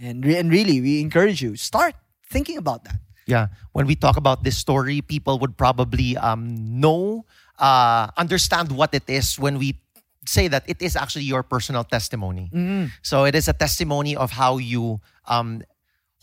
And, 0.00 0.24
re- 0.24 0.36
and 0.36 0.50
really, 0.50 0.80
we 0.80 1.00
encourage 1.00 1.40
you, 1.42 1.56
start 1.56 1.94
thinking 2.28 2.58
about 2.58 2.84
that. 2.84 2.96
Yeah, 3.26 3.48
when 3.72 3.86
we 3.86 3.96
talk 3.96 4.16
about 4.16 4.44
this 4.44 4.56
story, 4.56 5.00
people 5.00 5.40
would 5.40 5.56
probably 5.56 6.16
um, 6.16 6.80
know, 6.80 7.24
uh, 7.58 8.08
understand 8.16 8.70
what 8.70 8.94
it 8.94 9.02
is 9.08 9.36
when 9.38 9.58
we 9.58 9.80
say 10.26 10.46
that 10.48 10.62
it 10.68 10.80
is 10.80 10.94
actually 10.94 11.24
your 11.24 11.42
personal 11.42 11.82
testimony. 11.82 12.50
So 13.02 13.24
it 13.24 13.34
is 13.34 13.48
a 13.48 13.52
testimony 13.52 14.14
of 14.14 14.30
how 14.30 14.58
you, 14.58 15.00
um, 15.26 15.62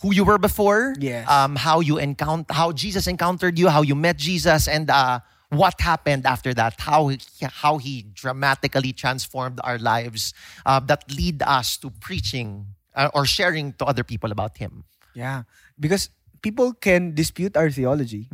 who 0.04 0.14
you 0.14 0.24
were 0.28 0.38
before, 0.38 0.94
Yes. 1.00 1.24
um, 1.32 1.56
how 1.56 1.80
you 1.80 1.98
encounter, 1.98 2.52
how 2.54 2.72
Jesus 2.76 3.08
encountered 3.08 3.58
you, 3.58 3.70
how 3.72 3.82
you 3.82 3.96
met 3.96 4.18
Jesus, 4.20 4.68
and 4.68 4.92
uh, 4.92 5.24
what 5.50 5.80
happened 5.80 6.26
after 6.28 6.54
that, 6.54 6.76
how 6.84 7.08
he, 7.08 7.18
how 7.64 7.78
he 7.80 8.04
dramatically 8.14 8.92
transformed 8.92 9.60
our 9.64 9.80
lives 9.80 10.34
uh, 10.68 10.80
that 10.92 11.08
lead 11.10 11.42
us 11.42 11.78
to 11.78 11.90
preaching 12.04 12.68
uh, 12.96 13.10
or 13.16 13.26
sharing 13.26 13.72
to 13.80 13.86
other 13.86 14.04
people 14.04 14.32
about 14.32 14.58
Him. 14.58 14.84
Yeah. 15.16 15.44
Because 15.80 16.10
people 16.44 16.74
can 16.74 17.16
dispute 17.16 17.56
our 17.56 17.70
theology. 17.72 18.28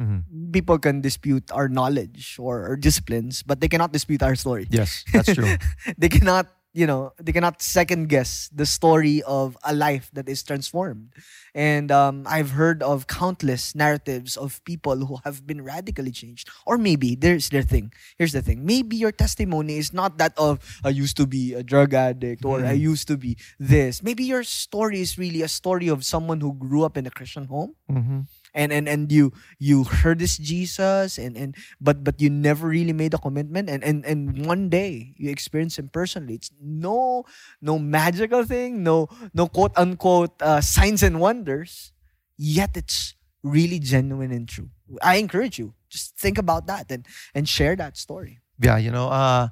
People 0.52 0.80
can 0.80 1.00
dispute 1.02 1.46
our 1.54 1.70
knowledge 1.70 2.36
or, 2.40 2.66
or 2.68 2.76
disciplines, 2.76 3.44
but 3.44 3.62
they 3.62 3.68
cannot 3.70 3.94
dispute 3.94 4.24
our 4.24 4.36
story. 4.36 4.66
Yes, 4.72 5.06
that's 5.14 5.32
true. 5.36 5.56
they 5.98 6.10
cannot 6.10 6.48
you 6.74 6.86
know 6.86 7.14
they 7.18 7.32
cannot 7.32 7.62
second 7.62 8.10
guess 8.10 8.50
the 8.54 8.66
story 8.66 9.22
of 9.24 9.58
a 9.64 9.74
life 9.74 10.10
that 10.14 10.30
is 10.30 10.44
transformed. 10.44 11.14
And 11.56 11.92
um, 11.92 12.24
i've 12.28 12.52
heard 12.52 12.84
of 12.84 13.08
countless 13.08 13.74
narratives 13.74 14.38
of 14.38 14.64
people 14.66 15.06
who 15.06 15.18
have 15.24 15.46
been 15.48 15.64
radically 15.64 16.12
changed 16.12 16.50
or 16.66 16.78
maybe 16.78 17.16
there's 17.16 17.50
their 17.50 17.64
thing. 17.64 17.92
Here's 18.18 18.34
the 18.34 18.42
thing. 18.42 18.66
Maybe 18.66 18.96
your 18.96 19.12
testimony 19.12 19.78
is 19.78 19.94
not 19.94 20.18
that 20.18 20.34
of 20.38 20.60
i 20.84 20.90
used 20.90 21.18
to 21.18 21.26
be 21.26 21.54
a 21.54 21.64
drug 21.64 21.94
addict 21.94 22.46
or 22.46 22.64
i 22.66 22.74
used 22.74 23.08
to 23.08 23.18
be 23.18 23.38
this. 23.60 24.04
Maybe 24.04 24.24
your 24.24 24.44
story 24.44 25.02
is 25.02 25.18
really 25.18 25.42
a 25.42 25.48
story 25.50 25.88
of 25.88 26.06
someone 26.06 26.40
who 26.42 26.54
grew 26.54 26.84
up 26.84 26.98
in 26.98 27.08
a 27.08 27.12
christian 27.12 27.46
home. 27.46 27.76
Mm-hmm. 27.92 28.20
And 28.54 28.72
and 28.72 28.88
and 28.90 29.12
you 29.12 29.34
you 29.58 29.84
heard 29.84 30.20
this 30.20 30.38
Jesus 30.38 31.18
and 31.18 31.38
and 31.38 31.56
but 31.80 32.04
but 32.04 32.22
you 32.22 32.30
never 32.30 32.68
really 32.68 32.94
made 32.94 33.14
a 33.14 33.18
commitment. 33.18 33.70
And 33.70 33.84
and 33.84 34.06
and 34.06 34.46
one 34.46 34.70
day 34.70 35.14
you 35.18 35.30
experience 35.30 35.78
him 35.78 35.90
personally. 35.90 36.36
It's 36.36 36.52
no 36.62 37.26
no 37.62 37.80
magical 37.80 38.44
thing 38.44 38.84
no 38.84 39.08
no 39.34 39.48
quote 39.48 39.74
unquote 39.78 40.40
uh, 40.42 40.62
signs 40.62 41.04
and 41.04 41.20
wonders. 41.20 41.92
Yet 42.38 42.78
it's 42.78 43.16
really 43.44 43.80
genuine 43.80 44.32
and 44.32 44.48
true. 44.48 44.70
I 45.02 45.18
encourage 45.18 45.60
you 45.60 45.74
just 45.90 46.18
think 46.18 46.38
about 46.38 46.68
that 46.68 46.92
and 46.92 47.06
and 47.34 47.50
share 47.50 47.76
that 47.76 47.98
story. 47.98 48.40
Yeah, 48.62 48.78
you 48.78 48.92
know, 48.92 49.10
uh, 49.10 49.50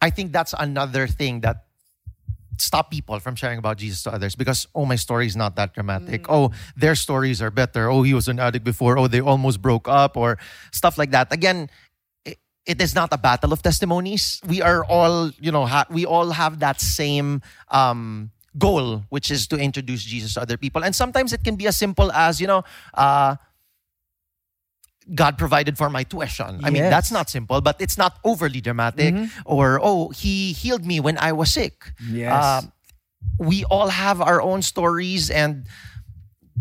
I 0.00 0.10
think 0.10 0.32
that's 0.32 0.54
another 0.58 1.06
thing 1.06 1.40
that 1.40 1.64
stop 2.62 2.90
people 2.90 3.18
from 3.18 3.34
sharing 3.34 3.58
about 3.58 3.76
Jesus 3.76 4.02
to 4.04 4.10
others 4.14 4.36
because 4.36 4.68
oh 4.74 4.86
my 4.86 4.94
story 4.94 5.26
is 5.26 5.34
not 5.34 5.56
that 5.56 5.74
dramatic. 5.74 6.30
Oh, 6.30 6.52
their 6.76 6.94
stories 6.94 7.42
are 7.42 7.50
better. 7.50 7.90
Oh, 7.90 8.02
he 8.06 8.14
was 8.14 8.28
an 8.28 8.38
addict 8.38 8.64
before. 8.64 8.96
Oh, 8.98 9.08
they 9.08 9.20
almost 9.20 9.60
broke 9.60 9.88
up 9.88 10.16
or 10.16 10.38
stuff 10.70 10.96
like 10.96 11.10
that. 11.10 11.32
Again, 11.32 11.68
it, 12.24 12.38
it 12.64 12.80
is 12.80 12.94
not 12.94 13.12
a 13.12 13.18
battle 13.18 13.52
of 13.52 13.62
testimonies. 13.62 14.40
We 14.46 14.62
are 14.62 14.84
all, 14.84 15.30
you 15.40 15.50
know, 15.50 15.66
ha- 15.66 15.90
we 15.90 16.06
all 16.06 16.30
have 16.30 16.60
that 16.60 16.80
same 16.80 17.42
um 17.68 18.30
goal 18.58 19.02
which 19.08 19.30
is 19.30 19.48
to 19.48 19.56
introduce 19.56 20.04
Jesus 20.04 20.34
to 20.34 20.40
other 20.42 20.56
people. 20.56 20.84
And 20.84 20.94
sometimes 20.94 21.32
it 21.32 21.42
can 21.42 21.56
be 21.56 21.66
as 21.66 21.76
simple 21.76 22.12
as, 22.12 22.40
you 22.40 22.46
know, 22.46 22.62
uh 22.94 23.36
God 25.14 25.36
provided 25.38 25.76
for 25.76 25.90
my 25.90 26.04
tuition. 26.04 26.60
I 26.64 26.70
mean, 26.70 26.82
that's 26.90 27.10
not 27.10 27.28
simple, 27.28 27.60
but 27.60 27.80
it's 27.80 27.98
not 27.98 28.18
overly 28.24 28.60
dramatic. 28.60 29.14
Or, 29.44 29.80
oh, 29.82 30.10
he 30.10 30.52
healed 30.52 30.84
me 30.86 31.00
when 31.00 31.18
I 31.18 31.32
was 31.32 31.52
sick. 31.52 31.92
Yes. 32.08 32.32
Uh, 32.32 32.62
we 33.38 33.64
all 33.64 33.88
have 33.88 34.20
our 34.20 34.40
own 34.42 34.62
stories 34.62 35.30
and 35.30 35.66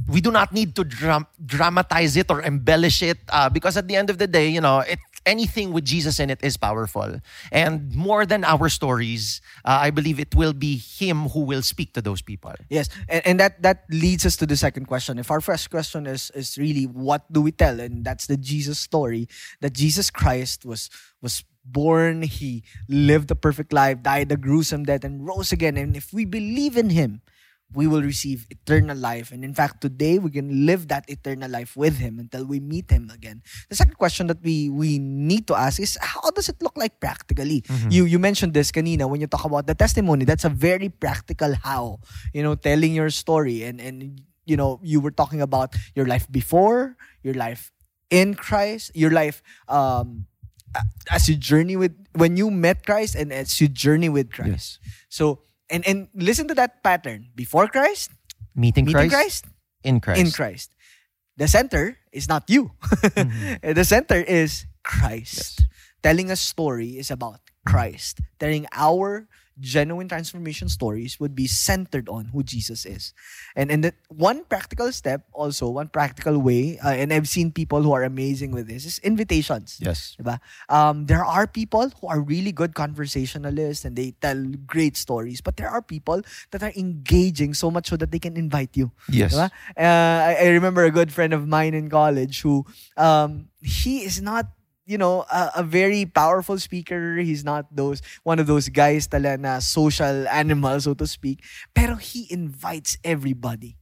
we 0.07 0.21
do 0.21 0.31
not 0.31 0.53
need 0.53 0.75
to 0.75 0.83
dram- 0.83 1.27
dramatize 1.45 2.15
it 2.17 2.31
or 2.31 2.41
embellish 2.41 3.03
it 3.03 3.19
uh, 3.29 3.49
because 3.49 3.77
at 3.77 3.87
the 3.87 3.95
end 3.95 4.09
of 4.09 4.17
the 4.17 4.27
day, 4.27 4.47
you 4.47 4.61
know, 4.61 4.79
it, 4.79 4.99
anything 5.25 5.71
with 5.73 5.85
Jesus 5.85 6.19
in 6.19 6.29
it 6.29 6.39
is 6.43 6.57
powerful. 6.57 7.21
And 7.51 7.93
more 7.95 8.25
than 8.25 8.43
our 8.43 8.69
stories, 8.69 9.41
uh, 9.65 9.79
I 9.81 9.91
believe 9.91 10.19
it 10.19 10.35
will 10.35 10.53
be 10.53 10.77
Him 10.77 11.29
who 11.29 11.41
will 11.41 11.61
speak 11.61 11.93
to 11.93 12.01
those 12.01 12.21
people. 12.21 12.53
Yes, 12.69 12.89
and, 13.07 13.25
and 13.25 13.39
that 13.39 13.61
that 13.61 13.85
leads 13.89 14.25
us 14.25 14.35
to 14.37 14.45
the 14.45 14.57
second 14.57 14.85
question. 14.85 15.19
If 15.19 15.31
our 15.31 15.41
first 15.41 15.69
question 15.69 16.07
is 16.07 16.31
is 16.31 16.57
really 16.57 16.85
what 16.85 17.31
do 17.31 17.41
we 17.41 17.51
tell, 17.51 17.79
and 17.79 18.05
that's 18.05 18.27
the 18.27 18.37
Jesus 18.37 18.79
story 18.79 19.27
that 19.61 19.73
Jesus 19.73 20.09
Christ 20.09 20.65
was 20.65 20.89
was 21.21 21.43
born, 21.63 22.23
he 22.23 22.63
lived 22.89 23.29
a 23.31 23.35
perfect 23.35 23.71
life, 23.73 24.01
died 24.01 24.31
a 24.31 24.37
gruesome 24.37 24.83
death, 24.83 25.03
and 25.03 25.25
rose 25.25 25.51
again. 25.51 25.77
And 25.77 25.95
if 25.95 26.13
we 26.13 26.25
believe 26.25 26.77
in 26.77 26.89
him, 26.89 27.21
we 27.73 27.87
will 27.87 28.01
receive 28.01 28.47
eternal 28.49 28.97
life. 28.97 29.31
And 29.31 29.43
in 29.43 29.53
fact, 29.53 29.81
today 29.81 30.19
we 30.19 30.29
can 30.31 30.65
live 30.65 30.87
that 30.89 31.05
eternal 31.09 31.49
life 31.49 31.75
with 31.77 31.97
him 31.97 32.19
until 32.19 32.45
we 32.45 32.59
meet 32.59 32.91
him 32.91 33.09
again. 33.13 33.41
The 33.69 33.75
second 33.75 33.95
question 33.97 34.27
that 34.27 34.41
we 34.43 34.69
we 34.69 34.99
need 34.99 35.47
to 35.47 35.55
ask 35.55 35.79
is 35.79 35.97
how 36.01 36.31
does 36.31 36.49
it 36.49 36.61
look 36.61 36.75
like 36.75 36.99
practically? 36.99 37.63
You 37.89 38.05
you 38.05 38.19
mentioned 38.19 38.53
this 38.53 38.71
kanina 38.71 39.07
when 39.09 39.21
you 39.21 39.27
talk 39.27 39.45
about 39.45 39.67
the 39.67 39.75
testimony. 39.75 40.25
That's 40.25 40.43
a 40.43 40.51
very 40.51 40.89
practical 40.89 41.55
how. 41.55 41.99
You 42.33 42.43
know, 42.43 42.55
telling 42.55 42.93
your 42.93 43.09
story 43.09 43.63
and 43.63 43.79
and 43.79 44.19
you 44.45 44.57
know, 44.57 44.79
you 44.83 44.99
were 44.99 45.11
talking 45.11 45.39
about 45.41 45.75
your 45.95 46.05
life 46.05 46.27
before, 46.31 46.97
your 47.23 47.35
life 47.35 47.71
in 48.09 48.33
Christ, 48.35 48.91
your 48.93 49.11
life 49.11 49.41
um 49.69 50.27
as 51.11 51.27
you 51.27 51.35
journey 51.35 51.75
with 51.75 51.91
when 52.15 52.37
you 52.37 52.49
met 52.51 52.85
Christ 52.85 53.15
and 53.15 53.31
as 53.31 53.59
you 53.59 53.67
journey 53.67 54.09
with 54.09 54.31
Christ. 54.31 54.79
So 55.09 55.43
and 55.71 55.87
and 55.87 56.07
listen 56.13 56.47
to 56.51 56.55
that 56.55 56.83
pattern. 56.83 57.31
Before 57.33 57.67
Christ, 57.67 58.11
Meeting, 58.53 58.85
meeting 58.85 59.09
Christ, 59.09 59.15
Christ, 59.15 59.45
in 59.83 59.99
Christ. 59.99 60.19
in 60.19 60.31
Christ. 60.31 60.69
The 61.37 61.47
center 61.47 61.97
is 62.11 62.27
not 62.27 62.49
you. 62.51 62.71
Mm-hmm. 62.83 63.73
the 63.79 63.85
center 63.85 64.19
is 64.19 64.67
Christ. 64.83 65.65
Telling 66.03 66.29
a 66.29 66.35
story 66.35 66.99
is 66.99 67.09
about 67.09 67.39
Christ. 67.65 68.19
Telling 68.39 68.67
our 68.75 69.27
genuine 69.59 70.07
transformation 70.07 70.69
stories 70.69 71.19
would 71.19 71.35
be 71.35 71.47
centered 71.47 72.07
on 72.09 72.25
who 72.25 72.43
Jesus 72.43 72.85
is. 72.85 73.13
And 73.55 73.71
and 73.71 73.83
that 73.83 73.95
one 74.07 74.43
practical 74.45 74.91
step 74.91 75.27
also, 75.33 75.69
one 75.69 75.89
practical 75.89 76.39
way, 76.39 76.79
uh, 76.79 76.91
and 76.91 77.11
I've 77.13 77.27
seen 77.27 77.51
people 77.51 77.83
who 77.83 77.91
are 77.93 78.03
amazing 78.03 78.51
with 78.51 78.67
this 78.67 78.85
is 78.85 78.99
invitations. 78.99 79.77
Yes. 79.79 80.15
Diba? 80.19 80.39
Um, 80.69 81.05
there 81.05 81.25
are 81.25 81.47
people 81.47 81.91
who 81.99 82.07
are 82.07 82.21
really 82.21 82.51
good 82.51 82.73
conversationalists 82.73 83.85
and 83.85 83.95
they 83.95 84.15
tell 84.21 84.39
great 84.65 84.95
stories, 84.97 85.41
but 85.41 85.57
there 85.57 85.69
are 85.69 85.81
people 85.81 86.21
that 86.51 86.63
are 86.63 86.73
engaging 86.75 87.53
so 87.53 87.69
much 87.69 87.89
so 87.89 87.97
that 87.97 88.11
they 88.11 88.19
can 88.19 88.37
invite 88.37 88.75
you. 88.75 88.91
Yes. 89.09 89.33
Uh, 89.35 89.49
I, 89.77 90.37
I 90.39 90.47
remember 90.49 90.85
a 90.85 90.91
good 90.91 91.11
friend 91.11 91.33
of 91.33 91.47
mine 91.47 91.73
in 91.73 91.89
college 91.89 92.41
who 92.41 92.65
um, 92.97 93.49
he 93.61 94.03
is 94.03 94.21
not 94.21 94.47
you 94.91 94.99
know 94.99 95.23
a, 95.31 95.61
a 95.61 95.63
very 95.63 96.03
powerful 96.03 96.59
speaker. 96.59 97.15
He's 97.23 97.47
not 97.47 97.71
those 97.71 98.03
one 98.27 98.43
of 98.43 98.45
those 98.51 98.67
guys 98.67 99.07
tala 99.07 99.39
na 99.39 99.63
social 99.63 100.27
animal 100.27 100.75
so 100.83 100.91
to 100.99 101.07
speak. 101.07 101.47
Pero 101.71 101.95
he 101.95 102.27
invites 102.27 102.99
everybody 102.99 103.79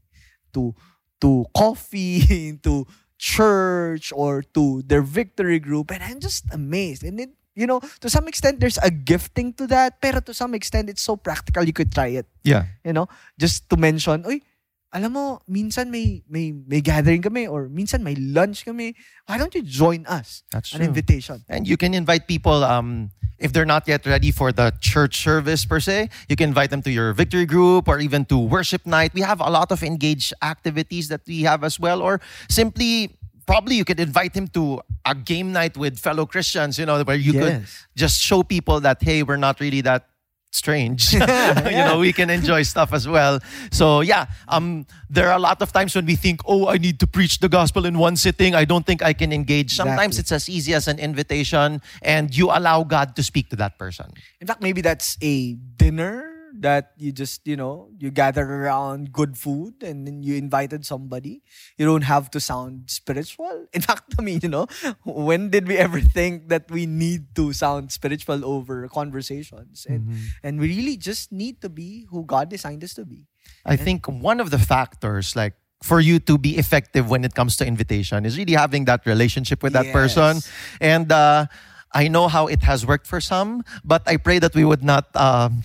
to 0.53 0.77
to 1.25 1.49
coffee 1.57 2.53
to 2.65 2.85
church 3.17 4.13
or 4.13 4.45
to 4.53 4.85
their 4.85 5.01
victory 5.01 5.57
group. 5.57 5.89
And 5.89 6.05
I'm 6.05 6.21
just 6.21 6.45
amazed. 6.53 7.01
And 7.01 7.17
it 7.17 7.33
you 7.57 7.65
know 7.65 7.81
to 8.05 8.07
some 8.07 8.29
extent 8.29 8.61
there's 8.61 8.77
a 8.85 8.93
gifting 8.93 9.57
to 9.57 9.65
that. 9.73 9.97
Pero 10.05 10.21
to 10.29 10.37
some 10.37 10.53
extent 10.53 10.93
it's 10.93 11.01
so 11.01 11.17
practical. 11.17 11.65
You 11.65 11.73
could 11.73 11.89
try 11.89 12.21
it. 12.21 12.29
Yeah. 12.45 12.69
you 12.85 12.93
know, 12.93 13.09
just 13.41 13.65
to 13.73 13.77
mention, 13.77 14.23
uy, 14.29 14.45
alam 14.91 15.13
mo, 15.13 15.41
minsan 15.47 15.91
may, 15.91 16.23
may, 16.29 16.51
may 16.51 16.81
gathering 16.81 17.21
kami 17.21 17.45
or 17.45 17.69
minsan 17.69 18.01
may 18.01 18.15
lunch 18.15 18.65
kami. 18.65 18.95
Why 19.27 19.37
don't 19.37 19.53
you 19.53 19.61
join 19.61 20.05
us? 20.07 20.43
That's 20.51 20.69
true. 20.69 20.81
An 20.81 20.87
invitation. 20.87 21.45
And 21.47 21.67
you 21.67 21.77
can 21.77 21.93
invite 21.93 22.27
people 22.27 22.63
um, 22.63 23.11
if 23.37 23.53
they're 23.53 23.65
not 23.65 23.87
yet 23.87 24.05
ready 24.05 24.31
for 24.31 24.51
the 24.51 24.73
church 24.81 25.21
service 25.21 25.63
per 25.63 25.79
se. 25.79 26.09
You 26.27 26.35
can 26.35 26.49
invite 26.49 26.71
them 26.71 26.81
to 26.83 26.91
your 26.91 27.13
victory 27.13 27.45
group 27.45 27.87
or 27.87 27.99
even 27.99 28.25
to 28.25 28.37
worship 28.37 28.85
night. 28.85 29.13
We 29.13 29.21
have 29.21 29.41
a 29.41 29.49
lot 29.49 29.71
of 29.71 29.83
engaged 29.83 30.33
activities 30.41 31.07
that 31.09 31.21
we 31.27 31.43
have 31.43 31.63
as 31.63 31.79
well. 31.79 32.01
Or 32.01 32.19
simply, 32.49 33.15
probably 33.45 33.75
you 33.75 33.85
could 33.85 33.99
invite 33.99 34.35
him 34.35 34.47
to 34.49 34.81
a 35.05 35.13
game 35.13 35.53
night 35.53 35.77
with 35.77 35.99
fellow 35.99 36.25
Christians, 36.25 36.79
you 36.79 36.85
know, 36.85 37.03
where 37.03 37.15
you 37.15 37.33
could 37.33 37.65
just 37.95 38.19
show 38.19 38.43
people 38.43 38.79
that, 38.81 39.01
hey, 39.01 39.23
we're 39.23 39.37
not 39.37 39.59
really 39.59 39.81
that 39.81 40.08
strange. 40.51 41.13
you 41.13 41.19
know, 41.19 41.99
we 41.99 42.13
can 42.13 42.29
enjoy 42.29 42.63
stuff 42.63 42.93
as 42.93 43.07
well. 43.07 43.39
So 43.71 44.01
yeah, 44.01 44.27
um, 44.47 44.85
there 45.09 45.27
are 45.29 45.37
a 45.37 45.39
lot 45.39 45.61
of 45.61 45.71
times 45.71 45.95
when 45.95 46.05
we 46.05 46.15
think, 46.15 46.41
oh, 46.45 46.67
I 46.67 46.77
need 46.77 46.99
to 46.99 47.07
preach 47.07 47.39
the 47.39 47.49
gospel 47.49 47.85
in 47.85 47.97
one 47.97 48.15
sitting. 48.15 48.55
I 48.55 48.65
don't 48.65 48.85
think 48.85 49.01
I 49.01 49.13
can 49.13 49.31
engage. 49.31 49.75
Sometimes 49.75 50.17
Exactly. 50.17 50.21
it's 50.21 50.31
as 50.31 50.49
easy 50.49 50.73
as 50.73 50.87
an 50.87 50.99
invitation, 50.99 51.81
and 52.01 52.35
you 52.35 52.49
allow 52.51 52.83
God 52.83 53.15
to 53.15 53.23
speak 53.23 53.49
to 53.49 53.55
that 53.57 53.77
person. 53.77 54.11
In 54.41 54.47
fact, 54.47 54.61
maybe 54.61 54.81
that's 54.81 55.17
a 55.21 55.53
dinner 55.53 56.38
that 56.61 56.91
you 56.97 57.11
just, 57.11 57.47
you 57.47 57.55
know, 57.55 57.89
you 57.97 58.11
gather 58.11 58.43
around 58.43 59.11
good 59.11 59.37
food 59.37 59.81
and 59.83 60.05
then 60.07 60.23
you 60.23 60.35
invited 60.35 60.85
somebody. 60.85 61.41
You 61.77 61.85
don't 61.85 62.03
have 62.03 62.29
to 62.31 62.39
sound 62.39 62.89
spiritual. 62.89 63.67
In 63.73 63.81
fact, 63.81 64.15
I 64.19 64.21
mean, 64.21 64.39
you 64.43 64.49
know, 64.49 64.67
when 65.03 65.49
did 65.49 65.67
we 65.67 65.77
ever 65.77 65.99
think 66.01 66.49
that 66.49 66.69
we 66.69 66.85
need 66.85 67.35
to 67.35 67.53
sound 67.53 67.91
spiritual 67.91 68.45
over 68.45 68.87
conversations? 68.87 69.85
And 69.89 70.09
and 70.43 70.59
we 70.59 70.67
really 70.75 70.97
just 70.97 71.31
need 71.31 71.61
to 71.61 71.69
be 71.69 72.05
who 72.09 72.25
God 72.25 72.49
designed 72.49 72.83
us 72.83 72.93
to 72.95 73.05
be. 73.05 73.27
I 73.65 73.75
think 73.75 74.07
one 74.07 74.39
of 74.39 74.49
the 74.51 74.59
factors, 74.59 75.35
like 75.35 75.53
for 75.81 75.99
you 75.99 76.19
to 76.19 76.37
be 76.37 76.57
effective 76.57 77.09
when 77.09 77.23
it 77.23 77.33
comes 77.35 77.55
to 77.57 77.65
invitation, 77.65 78.25
is 78.25 78.37
really 78.37 78.53
having 78.53 78.85
that 78.85 79.05
relationship 79.05 79.63
with 79.63 79.73
that 79.73 79.85
Yes. 79.85 79.93
person. 79.93 80.41
And 80.81 81.11
uh, 81.11 81.47
I 81.93 82.07
know 82.07 82.27
how 82.27 82.47
it 82.47 82.61
has 82.63 82.85
worked 82.85 83.07
for 83.07 83.19
some, 83.21 83.63
but 83.83 84.03
I 84.05 84.17
pray 84.17 84.39
that 84.39 84.53
we 84.53 84.63
would 84.63 84.83
not 84.83 85.09
um, 85.15 85.63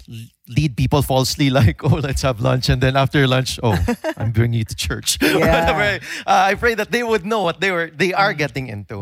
lead 0.49 0.77
people 0.77 1.03
falsely, 1.03 1.51
like, 1.61 1.83
oh, 1.85 2.01
let's 2.01 2.23
have 2.23 2.41
lunch, 2.41 2.69
and 2.69 2.81
then 2.83 2.97
after 2.97 3.27
lunch, 3.27 3.59
oh, 3.63 3.79
I'm 4.17 4.33
bringing 4.33 4.59
you 4.59 4.65
to 4.65 4.75
church. 4.75 5.19
Yeah. 5.23 5.99
Uh, 6.27 6.51
I 6.51 6.55
pray 6.55 6.75
that 6.75 6.91
they 6.91 7.03
would 7.03 7.27
know 7.27 7.43
what 7.43 7.61
they 7.61 7.71
were, 7.71 7.91
they 7.91 8.13
are 8.13 8.33
getting 8.33 8.69
into. 8.69 9.01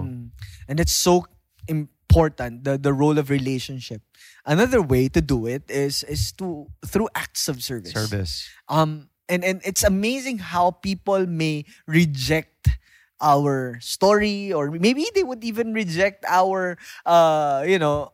And 0.69 0.81
it's 0.81 0.93
so 0.93 1.27
important, 1.69 2.65
the, 2.65 2.79
the 2.79 2.93
role 2.93 3.19
of 3.19 3.31
relationship. 3.31 4.03
Another 4.47 4.81
way 4.83 5.09
to 5.09 5.21
do 5.21 5.47
it 5.47 5.71
is 5.71 6.03
is 6.05 6.33
to 6.43 6.67
through 6.87 7.09
acts 7.15 7.49
of 7.49 7.63
service. 7.63 7.93
Service. 7.93 8.49
Um 8.69 9.09
and, 9.29 9.45
and 9.45 9.61
it's 9.65 9.85
amazing 9.85 10.39
how 10.39 10.73
people 10.73 11.27
may 11.27 11.65
reject 11.87 12.69
our 13.21 13.79
story 13.81 14.53
or 14.53 14.71
maybe 14.71 15.07
they 15.15 15.23
would 15.23 15.45
even 15.45 15.73
reject 15.73 16.25
our 16.27 16.77
uh 17.07 17.63
you 17.67 17.79
know 17.79 18.11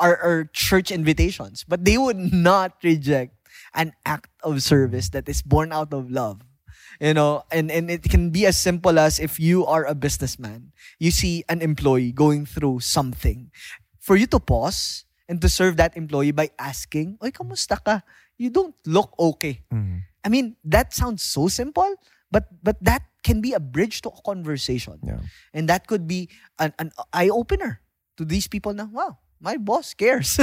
our 0.00 0.48
church 0.52 0.90
invitations, 0.90 1.64
but 1.66 1.84
they 1.84 1.98
would 1.98 2.16
not 2.32 2.76
reject 2.82 3.34
an 3.74 3.92
act 4.06 4.30
of 4.42 4.62
service 4.62 5.10
that 5.10 5.28
is 5.28 5.42
born 5.42 5.72
out 5.72 5.92
of 5.92 6.10
love. 6.10 6.42
You 7.00 7.14
know, 7.14 7.44
and, 7.52 7.70
and 7.70 7.90
it 7.90 8.02
can 8.10 8.30
be 8.30 8.44
as 8.46 8.56
simple 8.58 8.98
as 8.98 9.20
if 9.20 9.38
you 9.38 9.64
are 9.66 9.84
a 9.84 9.94
businessman, 9.94 10.72
you 10.98 11.10
see 11.12 11.44
an 11.48 11.62
employee 11.62 12.10
going 12.10 12.44
through 12.44 12.80
something. 12.80 13.50
For 14.00 14.16
you 14.16 14.26
to 14.34 14.40
pause 14.40 15.04
and 15.28 15.40
to 15.42 15.48
serve 15.48 15.76
that 15.76 15.96
employee 15.96 16.32
by 16.32 16.50
asking, 16.58 17.18
Oy, 17.22 17.30
kamusta 17.30 17.78
ka? 17.78 18.02
You 18.36 18.50
don't 18.50 18.74
look 18.86 19.14
okay. 19.18 19.62
Mhm. 19.70 20.02
I 20.24 20.28
mean, 20.28 20.56
that 20.64 20.92
sounds 20.92 21.22
so 21.22 21.46
simple, 21.46 21.94
but 22.30 22.50
but 22.62 22.82
that 22.82 23.02
can 23.22 23.40
be 23.40 23.52
a 23.52 23.60
bridge 23.60 24.02
to 24.02 24.10
a 24.10 24.20
conversation. 24.26 24.98
Yeah. 25.04 25.22
And 25.54 25.68
that 25.68 25.86
could 25.86 26.06
be 26.08 26.30
an, 26.58 26.72
an 26.78 26.90
eye 27.12 27.28
opener 27.30 27.80
to 28.16 28.24
these 28.24 28.48
people 28.48 28.74
now. 28.74 28.90
Wow, 28.90 29.18
my 29.40 29.56
boss 29.56 29.94
cares. 29.94 30.38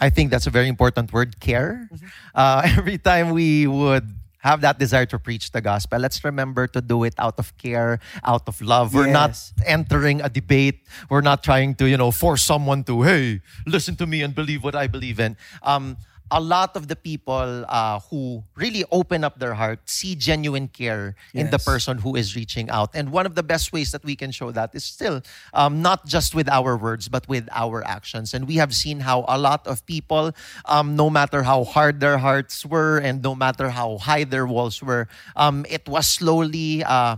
I 0.00 0.08
think 0.10 0.30
that's 0.30 0.46
a 0.46 0.50
very 0.50 0.68
important 0.68 1.12
word, 1.12 1.40
care. 1.40 1.88
Mm-hmm. 1.92 2.06
Uh, 2.34 2.62
every 2.78 2.98
time 2.98 3.30
we 3.30 3.66
would 3.66 4.08
have 4.38 4.62
that 4.62 4.78
desire 4.78 5.04
to 5.04 5.18
preach 5.18 5.52
the 5.52 5.60
gospel, 5.60 5.98
let's 5.98 6.24
remember 6.24 6.66
to 6.66 6.80
do 6.80 7.04
it 7.04 7.14
out 7.18 7.38
of 7.38 7.56
care, 7.58 8.00
out 8.24 8.48
of 8.48 8.60
love. 8.62 8.94
We're 8.94 9.12
not 9.12 9.36
entering 9.66 10.22
a 10.22 10.30
debate. 10.30 10.88
We're 11.10 11.20
not 11.20 11.44
trying 11.44 11.74
to, 11.76 11.86
you 11.86 11.98
know, 11.98 12.10
force 12.10 12.42
someone 12.42 12.84
to, 12.84 13.02
hey, 13.02 13.40
listen 13.66 13.96
to 13.96 14.06
me 14.06 14.22
and 14.22 14.34
believe 14.34 14.64
what 14.64 14.74
I 14.74 14.86
believe 14.86 15.20
in. 15.20 15.36
Um, 15.62 15.98
a 16.30 16.40
lot 16.40 16.76
of 16.76 16.88
the 16.88 16.96
people 16.96 17.64
uh, 17.68 18.00
who 18.10 18.44
really 18.56 18.84
open 18.90 19.24
up 19.24 19.38
their 19.38 19.54
heart 19.54 19.88
see 19.90 20.14
genuine 20.14 20.68
care 20.68 21.14
in 21.34 21.50
the 21.50 21.58
person 21.58 21.98
who 21.98 22.16
is 22.16 22.36
reaching 22.36 22.70
out. 22.70 22.90
And 22.94 23.10
one 23.10 23.26
of 23.26 23.34
the 23.34 23.42
best 23.42 23.72
ways 23.72 23.92
that 23.92 24.04
we 24.04 24.14
can 24.16 24.30
show 24.30 24.50
that 24.52 24.74
is 24.74 24.84
still 24.84 25.22
um, 25.52 25.82
not 25.82 26.06
just 26.06 26.34
with 26.34 26.48
our 26.48 26.76
words, 26.76 27.08
but 27.08 27.28
with 27.28 27.48
our 27.52 27.84
actions. 27.84 28.34
And 28.34 28.46
we 28.46 28.56
have 28.56 28.74
seen 28.74 29.00
how 29.00 29.24
a 29.28 29.38
lot 29.38 29.66
of 29.66 29.84
people, 29.86 30.32
um, 30.66 30.96
no 30.96 31.10
matter 31.10 31.42
how 31.42 31.64
hard 31.64 32.00
their 32.00 32.18
hearts 32.18 32.64
were 32.64 32.98
and 32.98 33.22
no 33.22 33.34
matter 33.34 33.70
how 33.70 33.98
high 33.98 34.24
their 34.24 34.46
walls 34.46 34.82
were, 34.82 35.08
um, 35.36 35.66
it 35.68 35.88
was 35.88 36.06
slowly 36.06 36.84
uh, 36.84 37.16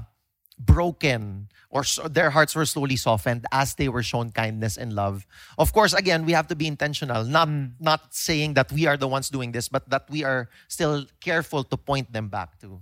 broken 0.59 1.49
or 1.73 1.83
so 1.83 2.07
their 2.07 2.29
hearts 2.31 2.55
were 2.55 2.69
slowly 2.69 2.97
softened 2.97 3.49
as 3.51 3.75
they 3.75 3.89
were 3.89 4.05
shown 4.05 4.31
kindness 4.31 4.77
and 4.77 4.93
love. 4.93 5.27
Of 5.57 5.73
course, 5.73 5.97
again, 5.97 6.29
we 6.29 6.33
have 6.37 6.47
to 6.49 6.55
be 6.55 6.69
intentional, 6.69 7.25
not 7.25 7.49
not 7.81 8.13
saying 8.15 8.55
that 8.55 8.71
we 8.71 8.87
are 8.87 9.01
the 9.01 9.09
ones 9.09 9.33
doing 9.33 9.51
this, 9.51 9.73
but 9.73 9.89
that 9.89 10.05
we 10.13 10.23
are 10.23 10.53
still 10.69 11.09
careful 11.25 11.65
to 11.65 11.77
point 11.81 12.13
them 12.13 12.29
back 12.29 12.61
to 12.61 12.79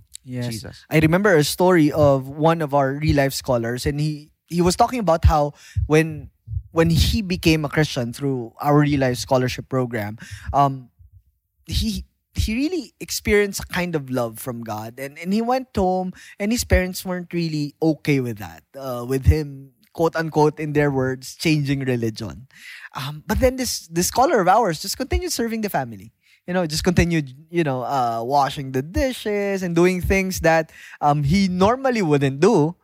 Jesus. 0.51 0.85
I 0.91 0.99
remember 0.99 1.35
a 1.39 1.45
story 1.47 1.95
of 1.95 2.29
one 2.29 2.61
of 2.61 2.75
our 2.75 2.99
real 2.99 3.17
life 3.17 3.33
scholars, 3.33 3.87
and 3.87 4.03
he 4.03 4.35
he 4.51 4.61
was 4.61 4.75
talking 4.75 4.99
about 4.99 5.25
how 5.25 5.55
when 5.87 6.35
when 6.75 6.91
he 6.91 7.23
became 7.23 7.65
a 7.65 7.71
Christian 7.71 8.13
through 8.13 8.53
our 8.61 8.79
real 8.83 9.01
life 9.01 9.19
scholarship 9.23 9.71
program, 9.71 10.19
um, 10.53 10.91
he 11.67 12.05
he 12.41 12.57
really 12.57 12.95
experienced 13.01 13.61
a 13.61 13.67
kind 13.69 13.95
of 13.95 14.09
love 14.09 14.39
from 14.41 14.65
God, 14.65 14.99
and 14.99 15.19
and 15.19 15.33
he 15.33 15.43
went 15.45 15.69
home, 15.77 16.17
and 16.41 16.51
his 16.51 16.65
parents 16.65 17.05
weren't 17.05 17.33
really 17.33 17.77
okay 17.83 18.21
with 18.21 18.39
that, 18.39 18.65
uh, 18.73 19.05
with 19.05 19.27
him 19.27 19.77
quote 19.93 20.17
unquote 20.17 20.59
in 20.59 20.73
their 20.73 20.91
words 20.91 21.37
changing 21.37 21.85
religion. 21.85 22.49
Um, 22.97 23.23
but 23.27 23.41
then 23.41 23.57
this 23.57 23.87
this 23.93 24.09
scholar 24.09 24.41
of 24.41 24.49
ours 24.49 24.81
just 24.81 24.97
continued 24.97 25.33
serving 25.33 25.61
the 25.61 25.71
family 25.71 26.13
you 26.47 26.55
know, 26.55 26.67
just 26.67 26.83
continued, 26.83 27.31
you 27.51 27.63
know, 27.63 27.85
uh, 27.85 28.21
washing 28.25 28.73
the 28.73 28.83
dishes 28.83 29.63
and 29.63 29.77
doing 29.77 30.01
things 30.01 30.41
that 30.41 30.73
um, 31.01 31.23
he 31.23 31.47
normally 31.47 32.03
wouldn't 32.03 32.41
do. 32.41 32.75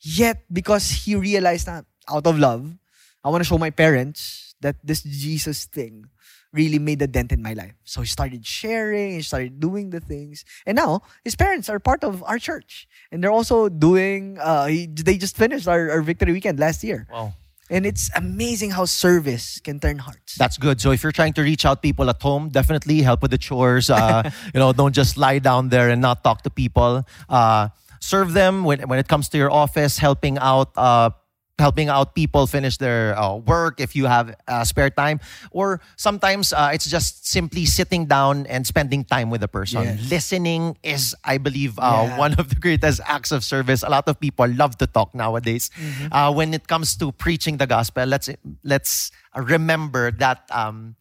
Yet, 0.00 0.42
because 0.50 0.90
he 0.90 1.14
realized 1.14 1.66
that 1.66 1.84
out 2.10 2.26
of 2.26 2.38
love, 2.38 2.74
I 3.22 3.28
want 3.28 3.44
to 3.44 3.48
show 3.48 3.58
my 3.58 3.70
parents 3.70 4.41
that 4.62 4.76
this 4.82 5.02
Jesus 5.02 5.66
thing 5.66 6.06
really 6.52 6.78
made 6.78 7.00
a 7.00 7.06
dent 7.06 7.32
in 7.32 7.42
my 7.42 7.54
life. 7.54 7.74
So 7.84 8.02
he 8.02 8.06
started 8.06 8.46
sharing, 8.46 9.12
he 9.12 9.22
started 9.22 9.58
doing 9.58 9.90
the 9.90 10.00
things. 10.00 10.44
And 10.66 10.76
now, 10.76 11.00
his 11.24 11.34
parents 11.34 11.68
are 11.68 11.80
part 11.80 12.04
of 12.04 12.22
our 12.24 12.38
church. 12.38 12.86
And 13.10 13.22
they're 13.22 13.32
also 13.32 13.68
doing, 13.68 14.38
uh, 14.38 14.66
he, 14.66 14.86
they 14.86 15.16
just 15.16 15.36
finished 15.36 15.66
our, 15.66 15.90
our 15.90 16.02
victory 16.02 16.32
weekend 16.32 16.60
last 16.60 16.84
year. 16.84 17.06
Wow. 17.10 17.34
And 17.70 17.86
it's 17.86 18.10
amazing 18.14 18.70
how 18.70 18.84
service 18.84 19.58
can 19.60 19.80
turn 19.80 19.96
hearts. 19.96 20.34
That's 20.36 20.58
good. 20.58 20.78
So 20.80 20.90
if 20.90 21.02
you're 21.02 21.12
trying 21.12 21.32
to 21.34 21.42
reach 21.42 21.64
out 21.64 21.80
people 21.80 22.10
at 22.10 22.20
home, 22.20 22.50
definitely 22.50 23.00
help 23.00 23.22
with 23.22 23.30
the 23.30 23.38
chores. 23.38 23.88
Uh, 23.88 24.30
you 24.54 24.60
know, 24.60 24.74
don't 24.74 24.94
just 24.94 25.16
lie 25.16 25.38
down 25.38 25.70
there 25.70 25.88
and 25.88 26.02
not 26.02 26.22
talk 26.22 26.42
to 26.42 26.50
people. 26.50 27.06
Uh, 27.30 27.68
serve 27.98 28.34
them 28.34 28.64
when, 28.64 28.80
when 28.88 28.98
it 28.98 29.08
comes 29.08 29.30
to 29.30 29.38
your 29.38 29.50
office, 29.50 29.96
helping 29.96 30.36
out. 30.36 30.76
Uh, 30.76 31.10
helping 31.58 31.88
out 31.88 32.14
people 32.14 32.46
finish 32.46 32.76
their 32.78 33.16
uh, 33.18 33.36
work 33.36 33.78
if 33.80 33.94
you 33.94 34.06
have 34.06 34.34
uh, 34.48 34.64
spare 34.64 34.90
time 34.90 35.20
or 35.52 35.80
sometimes 35.96 36.52
uh, 36.52 36.70
it's 36.72 36.88
just 36.88 37.26
simply 37.28 37.64
sitting 37.66 38.06
down 38.06 38.46
and 38.46 38.66
spending 38.66 39.04
time 39.04 39.30
with 39.30 39.42
a 39.42 39.48
person 39.48 39.94
Yes. 39.96 40.10
listening 40.10 40.76
is 40.82 41.14
i 41.24 41.36
believe 41.38 41.78
uh, 41.78 42.02
Yeah. 42.08 42.16
one 42.16 42.34
of 42.40 42.48
the 42.48 42.56
greatest 42.56 43.00
acts 43.06 43.30
of 43.30 43.44
service 43.44 43.82
a 43.84 43.90
lot 43.90 44.08
of 44.08 44.18
people 44.18 44.48
love 44.48 44.76
to 44.78 44.86
talk 44.86 45.14
nowadays 45.14 45.70
Mm-hmm. 45.78 46.12
uh, 46.12 46.30
when 46.32 46.54
it 46.54 46.66
comes 46.66 46.96
to 46.96 47.12
preaching 47.12 47.58
the 47.58 47.66
gospel 47.66 48.06
let's 48.06 48.28
let's 48.64 49.12
remember 49.36 50.10
that 50.10 50.48
um, 50.50 50.96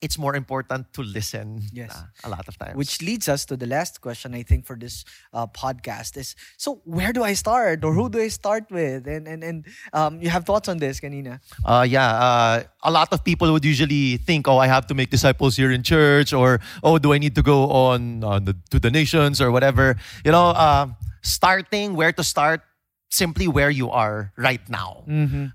it's 0.00 0.18
more 0.18 0.36
important 0.36 0.92
to 0.92 1.02
listen 1.02 1.62
Yes. 1.72 1.90
uh, 1.96 2.04
a 2.24 2.28
lot 2.28 2.46
of 2.48 2.58
times 2.58 2.76
Which 2.76 3.00
leads 3.02 3.28
us 3.28 3.44
to 3.46 3.56
the 3.56 3.66
last 3.66 4.00
question, 4.00 4.34
I 4.34 4.42
think, 4.42 4.66
for 4.66 4.76
this 4.76 5.04
uh, 5.32 5.46
podcast 5.46 6.16
is 6.16 6.34
so 6.56 6.80
where 6.84 7.12
do 7.12 7.24
I 7.24 7.32
start 7.34 7.84
or 7.84 7.92
who 7.94 8.08
do 8.08 8.20
I 8.20 8.28
start 8.28 8.64
with? 8.70 9.06
And 9.06 9.26
and 9.26 9.42
and 9.42 9.64
um, 9.92 10.20
you 10.20 10.28
have 10.28 10.44
thoughts 10.44 10.68
on 10.68 10.78
this, 10.78 11.00
Kanina? 11.00 11.40
Uh, 11.64 11.86
yeah, 11.88 12.08
uh, 12.16 12.62
a 12.82 12.90
lot 12.90 13.12
of 13.12 13.24
people 13.24 13.52
would 13.52 13.64
usually 13.64 14.18
think, 14.18 14.46
oh, 14.48 14.58
I 14.58 14.66
have 14.66 14.86
to 14.88 14.94
make 14.94 15.10
disciples 15.10 15.56
here 15.56 15.70
in 15.72 15.82
church, 15.82 16.32
or 16.32 16.60
oh, 16.82 16.98
do 16.98 17.12
I 17.12 17.18
need 17.18 17.34
to 17.34 17.42
go 17.42 17.68
on, 17.70 18.22
on 18.24 18.44
the, 18.44 18.54
to 18.70 18.78
the 18.78 18.90
nations 18.90 19.40
or 19.40 19.50
whatever. 19.50 19.96
You 20.24 20.32
know, 20.32 20.50
uh, 20.50 20.88
starting 21.22 21.94
where 21.96 22.12
to 22.12 22.22
start, 22.24 22.62
simply 23.08 23.46
where 23.48 23.70
you 23.70 23.90
are 23.90 24.32
right 24.36 24.60
now. 24.68 25.04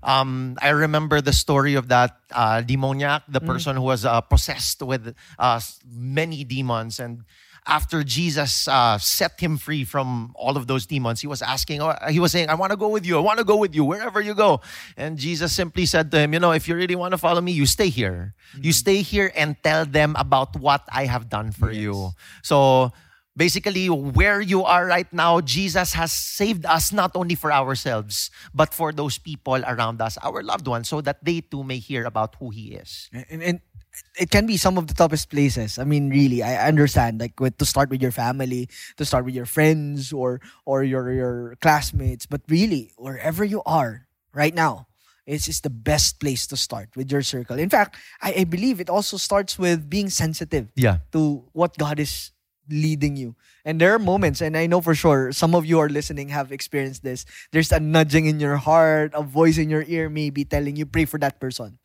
Um, 0.02 0.56
I 0.60 0.70
remember 0.70 1.20
the 1.20 1.32
story 1.32 1.74
of 1.74 1.88
that 1.88 2.16
uh, 2.32 2.60
demoniac, 2.62 3.22
the 3.28 3.40
person 3.40 3.76
who 3.76 3.82
was 3.82 4.04
uh, 4.04 4.20
possessed 4.22 4.82
with 4.82 5.14
uh, 5.38 5.60
many 5.86 6.44
demons, 6.44 6.98
and 6.98 7.24
after 7.64 8.02
Jesus 8.02 8.66
uh, 8.66 8.98
set 8.98 9.38
him 9.38 9.56
free 9.56 9.84
from 9.84 10.32
all 10.34 10.56
of 10.56 10.66
those 10.66 10.84
demons, 10.84 11.20
he 11.20 11.28
was 11.28 11.42
asking, 11.42 11.80
oh, 11.80 11.94
he 12.10 12.18
was 12.18 12.32
saying, 12.32 12.48
I 12.50 12.54
want 12.54 12.72
to 12.72 12.76
go 12.76 12.88
with 12.88 13.06
you. 13.06 13.16
I 13.16 13.20
want 13.20 13.38
to 13.38 13.44
go 13.44 13.56
with 13.56 13.72
you 13.72 13.84
wherever 13.84 14.20
you 14.20 14.34
go. 14.34 14.60
And 14.96 15.16
Jesus 15.16 15.52
simply 15.52 15.86
said 15.86 16.10
to 16.10 16.18
him, 16.18 16.32
You 16.34 16.40
know, 16.40 16.50
if 16.50 16.66
you 16.66 16.74
really 16.74 16.96
want 16.96 17.12
to 17.12 17.18
follow 17.18 17.40
me, 17.40 17.52
you 17.52 17.66
stay 17.66 17.88
here. 17.88 18.34
You 18.60 18.72
stay 18.72 19.02
here 19.02 19.30
and 19.36 19.54
tell 19.62 19.86
them 19.86 20.16
about 20.18 20.56
what 20.56 20.82
I 20.90 21.06
have 21.06 21.28
done 21.28 21.52
for 21.52 21.70
you. 21.70 22.10
So, 22.42 22.90
basically, 23.36 23.88
where 23.88 24.40
you 24.40 24.64
are 24.64 24.86
right 24.86 25.10
now, 25.12 25.40
Jesus 25.40 25.92
has 25.94 26.12
saved 26.12 26.66
us 26.66 26.92
not 26.92 27.12
only 27.14 27.34
for 27.34 27.52
ourselves, 27.52 28.30
but 28.54 28.74
for 28.74 28.92
those 28.92 29.18
people 29.18 29.56
around 29.64 30.00
us, 30.00 30.18
our 30.22 30.42
loved 30.42 30.66
ones, 30.66 30.88
so 30.88 31.00
that 31.00 31.24
they 31.24 31.40
too 31.40 31.64
may 31.64 31.78
hear 31.78 32.04
about 32.04 32.36
who 32.38 32.50
He 32.50 32.74
is. 32.74 33.08
And, 33.12 33.42
and 33.42 33.60
it 34.18 34.30
can 34.30 34.46
be 34.46 34.56
some 34.56 34.78
of 34.78 34.86
the 34.86 34.94
toughest 34.94 35.30
places. 35.30 35.78
I 35.78 35.84
mean, 35.84 36.10
really, 36.10 36.42
I 36.42 36.66
understand. 36.66 37.20
Like 37.20 37.38
with, 37.40 37.58
to 37.58 37.66
start 37.66 37.90
with 37.90 38.00
your 38.02 38.12
family, 38.12 38.68
to 38.96 39.04
start 39.04 39.24
with 39.24 39.34
your 39.34 39.46
friends 39.46 40.12
or 40.12 40.40
or 40.64 40.82
your 40.82 41.12
your 41.12 41.56
classmates. 41.60 42.26
But 42.26 42.40
really, 42.48 42.92
wherever 42.96 43.44
you 43.44 43.62
are 43.66 44.08
right 44.34 44.54
now, 44.54 44.88
it's 45.26 45.46
just 45.46 45.62
the 45.62 45.70
best 45.70 46.18
place 46.20 46.46
to 46.48 46.56
start 46.56 46.88
with 46.96 47.12
your 47.12 47.22
circle. 47.22 47.58
In 47.58 47.70
fact, 47.70 47.96
I, 48.20 48.42
I 48.42 48.44
believe 48.44 48.80
it 48.80 48.90
also 48.90 49.16
starts 49.16 49.58
with 49.58 49.88
being 49.88 50.10
sensitive 50.10 50.68
Yeah. 50.74 50.98
to 51.12 51.44
what 51.52 51.78
God 51.78 52.00
is 52.00 52.31
leading 52.68 53.16
you. 53.16 53.34
And 53.64 53.80
there 53.80 53.92
are 53.94 53.98
moments, 53.98 54.40
and 54.40 54.56
I 54.56 54.66
know 54.66 54.80
for 54.80 54.94
sure 54.94 55.32
some 55.32 55.54
of 55.54 55.66
you 55.66 55.78
are 55.78 55.88
listening 55.88 56.28
have 56.30 56.50
experienced 56.52 57.02
this. 57.02 57.24
There's 57.52 57.70
a 57.72 57.80
nudging 57.80 58.26
in 58.26 58.40
your 58.40 58.56
heart, 58.56 59.12
a 59.14 59.22
voice 59.22 59.58
in 59.58 59.70
your 59.70 59.84
ear 59.86 60.08
maybe 60.08 60.44
telling 60.44 60.76
you 60.76 60.86
pray 60.86 61.04
for 61.04 61.18
that 61.18 61.40
person. 61.40 61.78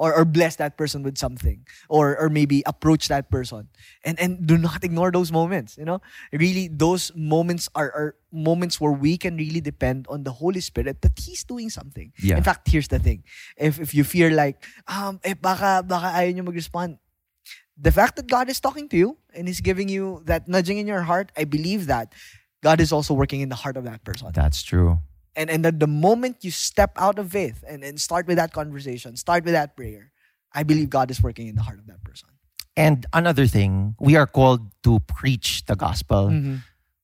Or, 0.00 0.10
or 0.16 0.24
bless 0.24 0.56
that 0.56 0.80
person 0.80 1.04
with 1.04 1.20
something 1.20 1.62
or 1.86 2.16
or 2.18 2.26
maybe 2.32 2.64
approach 2.66 3.06
that 3.12 3.30
person 3.30 3.68
and 4.02 4.18
and 4.18 4.40
do 4.48 4.56
not 4.56 4.82
ignore 4.82 5.12
those 5.12 5.30
moments 5.30 5.76
you 5.76 5.84
know 5.84 6.00
really 6.32 6.66
those 6.66 7.12
moments 7.14 7.68
are, 7.76 7.92
are 7.92 8.16
moments 8.32 8.80
where 8.80 8.90
we 8.90 9.14
can 9.20 9.36
really 9.36 9.60
depend 9.60 10.08
on 10.08 10.24
the 10.24 10.32
holy 10.32 10.58
spirit 10.64 11.02
that 11.04 11.12
he's 11.20 11.44
doing 11.44 11.68
something 11.70 12.10
Yeah. 12.18 12.40
in 12.40 12.42
fact 12.42 12.66
here's 12.72 12.88
the 12.88 12.98
thing 12.98 13.22
if 13.54 13.78
if 13.78 13.94
you 13.94 14.02
feel 14.02 14.32
like 14.32 14.64
um 14.88 15.20
eh 15.22 15.36
baka 15.38 15.84
baka 15.86 16.08
ayaw 16.18 16.34
nyo 16.40 16.50
mag-respond 16.50 16.96
the 17.76 17.92
fact 17.92 18.16
that 18.16 18.26
God 18.28 18.48
is 18.48 18.60
talking 18.60 18.88
to 18.90 18.96
you 18.96 19.16
and 19.34 19.48
He's 19.48 19.60
giving 19.60 19.88
you 19.88 20.22
that 20.26 20.48
nudging 20.48 20.78
in 20.78 20.86
your 20.86 21.02
heart, 21.02 21.32
I 21.36 21.44
believe 21.44 21.86
that 21.86 22.12
God 22.62 22.80
is 22.80 22.92
also 22.92 23.14
working 23.14 23.40
in 23.40 23.48
the 23.48 23.54
heart 23.56 23.76
of 23.76 23.84
that 23.84 24.04
person. 24.04 24.28
That's 24.32 24.62
true. 24.62 24.98
And 25.34 25.48
and 25.50 25.64
that 25.64 25.80
the 25.80 25.86
moment 25.88 26.44
you 26.44 26.50
step 26.50 26.92
out 26.96 27.18
of 27.18 27.32
faith 27.32 27.64
and, 27.66 27.82
and 27.82 27.98
start 28.00 28.26
with 28.26 28.36
that 28.36 28.52
conversation, 28.52 29.16
start 29.16 29.44
with 29.44 29.54
that 29.54 29.76
prayer, 29.76 30.12
I 30.52 30.62
believe 30.62 30.90
God 30.90 31.10
is 31.10 31.22
working 31.22 31.48
in 31.48 31.54
the 31.56 31.62
heart 31.62 31.78
of 31.78 31.86
that 31.86 32.04
person. 32.04 32.28
And 32.76 33.04
another 33.12 33.46
thing, 33.46 33.96
we 34.00 34.16
are 34.16 34.26
called 34.26 34.60
to 34.84 35.00
preach 35.00 35.64
the 35.66 35.76
gospel. 35.76 36.28
Mm-hmm. 36.28 36.56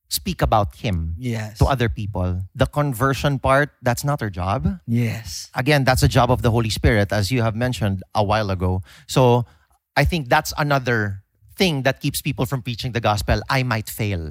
speak 0.09 0.41
about 0.41 0.73
him 0.81 1.13
Yes. 1.21 1.59
to 1.61 1.67
other 1.69 1.91
people. 1.93 2.41
The 2.57 2.65
conversion 2.65 3.37
part, 3.39 3.77
that's 3.85 4.05
not 4.09 4.23
our 4.25 4.31
job. 4.33 4.81
Yes. 4.89 5.51
Again, 5.53 5.85
that's 5.85 6.01
a 6.03 6.09
job 6.09 6.31
of 6.33 6.41
the 6.41 6.49
Holy 6.51 6.71
Spirit, 6.73 7.13
as 7.13 7.29
you 7.31 7.43
have 7.45 7.53
mentioned 7.55 8.01
a 8.17 8.25
while 8.25 8.49
ago. 8.49 8.81
So 9.07 9.45
I 9.99 10.05
think 10.11 10.29
that's 10.29 10.53
another 10.57 10.99
thing 11.61 11.83
that 11.83 11.97
keeps 12.05 12.23
people 12.23 12.47
from 12.47 12.63
preaching 12.63 12.93
the 12.93 13.01
gospel. 13.11 13.43
I 13.51 13.61
might 13.73 13.89
fail. 14.01 14.25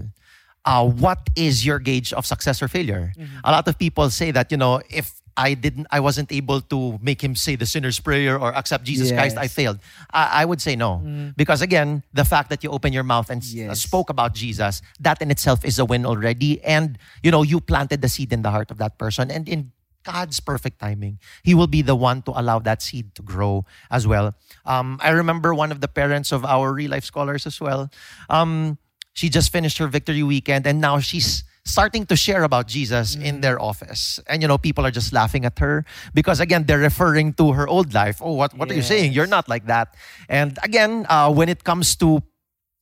Uh, 0.63 0.87
what 1.05 1.21
is 1.35 1.65
your 1.67 1.79
gauge 1.79 2.09
of 2.13 2.23
success 2.25 2.61
or 2.63 2.67
failure? 2.67 3.05
Mm-hmm. 3.19 3.43
A 3.43 3.51
lot 3.51 3.67
of 3.67 3.75
people 3.77 4.09
say 4.09 4.31
that, 4.31 4.47
you 4.51 4.57
know, 4.57 4.81
if 4.89 5.07
I 5.37 5.53
didn't, 5.53 5.87
I 5.91 5.99
wasn't 5.99 6.31
able 6.31 6.59
to 6.73 6.79
make 7.09 7.19
him 7.21 7.35
say 7.35 7.55
the 7.55 7.65
sinner's 7.65 7.99
prayer 7.99 8.39
or 8.39 8.49
accept 8.55 8.83
Jesus 8.83 9.11
Christ, 9.11 9.37
I 9.37 9.47
failed. 9.47 9.79
I, 10.11 10.41
I 10.41 10.43
would 10.49 10.61
say 10.61 10.75
no. 10.75 10.91
Mm-hmm. 11.03 11.29
Because 11.37 11.61
again, 11.61 12.03
the 12.11 12.25
fact 12.25 12.49
that 12.49 12.63
you 12.63 12.71
open 12.71 12.91
your 12.91 13.03
mouth 13.03 13.29
and 13.29 13.41
uh, 13.43 13.47
Yes. 13.47 13.81
spoke 13.81 14.09
about 14.09 14.33
Jesus, 14.33 14.81
that 14.99 15.21
in 15.21 15.29
itself 15.35 15.63
is 15.63 15.79
a 15.79 15.85
win 15.85 16.05
already. 16.05 16.63
And, 16.63 16.97
you 17.23 17.31
know, 17.31 17.43
you 17.43 17.59
planted 17.61 18.01
the 18.01 18.09
seed 18.09 18.33
in 18.33 18.41
the 18.41 18.51
heart 18.51 18.71
of 18.71 18.77
that 18.79 18.97
person. 18.97 19.29
And 19.29 19.47
in 19.47 19.71
God's 20.07 20.39
perfect 20.39 20.79
timing, 20.79 21.19
He 21.43 21.53
will 21.53 21.67
be 21.67 21.83
the 21.83 21.95
one 21.95 22.21
to 22.23 22.31
allow 22.31 22.59
that 22.59 22.81
seed 22.81 23.13
to 23.15 23.21
grow 23.21 23.65
as 23.91 24.07
well. 24.07 24.35
Um, 24.65 24.99
I 25.03 25.11
remember 25.11 25.53
one 25.53 25.71
of 25.71 25.81
the 25.81 25.91
parents 25.91 26.31
of 26.31 26.45
our 26.45 26.71
real 26.71 26.91
life 26.91 27.03
scholars 27.03 27.45
as 27.45 27.59
well. 27.59 27.91
Um, 28.29 28.79
she 29.11 29.27
just 29.27 29.51
finished 29.51 29.77
her 29.79 29.87
victory 29.87 30.23
weekend 30.23 30.65
and 30.65 30.79
now 30.79 30.99
she's 30.99 31.43
starting 31.65 32.05
to 32.05 32.15
share 32.15 32.43
about 32.43 32.67
Jesus 32.67 33.15
in 33.15 33.41
their 33.41 33.59
office. 33.59 34.19
And 34.27 34.41
you 34.41 34.47
know, 34.47 34.57
people 34.57 34.85
are 34.85 34.91
just 34.91 35.11
laughing 35.11 35.43
at 35.43 35.59
her 35.59 35.83
because 36.13 36.39
again, 36.39 36.63
they're 36.63 36.79
referring 36.79 37.33
to 37.33 37.51
her 37.51 37.67
old 37.67 37.93
life. 37.93 38.21
Oh, 38.23 38.33
what, 38.33 38.55
what 38.55 38.71
are 38.71 38.75
you 38.75 38.81
saying? 38.81 39.11
You're 39.11 39.27
not 39.27 39.49
like 39.49 39.65
that. 39.67 39.95
And 40.29 40.57
again, 40.63 41.05
uh, 41.09 41.33
when 41.33 41.49
it 41.49 41.65
comes 41.65 41.97
to 41.97 42.23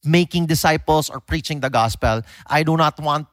making 0.03 0.45
disciples 0.45 1.09
or 1.09 1.19
preaching 1.19 1.61
the 1.61 1.71
gospel, 1.71 2.21
I 2.45 2.61
do 2.61 2.77
not 2.77 2.99
want 2.99 3.27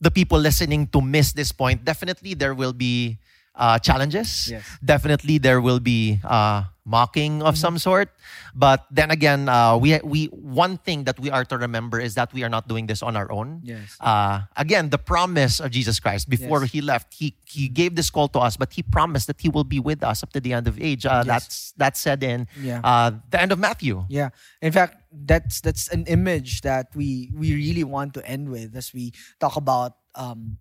the 0.00 0.10
people 0.10 0.38
listening 0.38 0.86
to 0.88 1.00
miss 1.00 1.32
this 1.32 1.52
point. 1.52 1.84
Definitely, 1.84 2.34
there 2.34 2.54
will 2.54 2.72
be 2.72 3.18
uh, 3.54 3.78
challenges. 3.78 4.48
Yes. 4.50 4.64
Definitely, 4.84 5.38
there 5.38 5.60
will 5.60 5.80
be 5.80 6.20
uh, 6.24 6.64
mocking 6.86 7.42
of 7.42 7.58
some 7.58 7.76
sort. 7.78 8.08
But 8.54 8.86
then 8.90 9.10
again, 9.10 9.48
uh, 9.48 9.76
we 9.76 10.00
we 10.02 10.26
one 10.32 10.78
thing 10.78 11.04
that 11.04 11.18
we 11.20 11.30
are 11.30 11.44
to 11.44 11.58
remember 11.58 12.00
is 12.00 12.14
that 12.14 12.32
we 12.32 12.42
are 12.42 12.48
not 12.48 12.66
doing 12.68 12.86
this 12.86 13.02
on 13.02 13.16
our 13.16 13.30
own. 13.30 13.60
Yes. 13.62 13.96
Uh, 14.00 14.42
again, 14.56 14.88
the 14.90 14.98
promise 14.98 15.60
of 15.60 15.70
Jesus 15.70 16.00
Christ 16.00 16.28
before 16.30 16.62
Yes. 16.62 16.72
he 16.72 16.80
left, 16.80 17.12
he 17.14 17.34
he 17.44 17.68
gave 17.68 17.94
this 17.94 18.08
call 18.10 18.28
to 18.28 18.38
us, 18.40 18.56
but 18.56 18.72
he 18.72 18.82
promised 18.82 19.26
that 19.28 19.40
he 19.40 19.48
will 19.50 19.64
be 19.68 19.78
with 19.78 20.02
us 20.02 20.22
up 20.22 20.32
to 20.32 20.40
the 20.40 20.52
end 20.54 20.66
of 20.66 20.80
age. 20.80 21.04
Uh, 21.04 21.22
Yes. 21.22 21.26
That's 21.26 21.74
that's 21.76 22.00
said 22.00 22.22
in 22.22 22.48
Yeah. 22.58 22.80
uh, 22.82 23.12
the 23.30 23.38
end 23.42 23.52
of 23.52 23.58
Matthew. 23.58 24.06
Yeah. 24.08 24.30
In 24.62 24.72
fact, 24.72 24.99
that's 25.12 25.60
that's 25.60 25.88
an 25.88 26.04
image 26.06 26.60
that 26.62 26.88
we 26.94 27.30
we 27.34 27.54
really 27.54 27.84
want 27.84 28.14
to 28.14 28.26
end 28.26 28.48
with 28.48 28.76
as 28.76 28.92
we 28.94 29.12
talk 29.40 29.56
about 29.56 29.94
um 30.14 30.58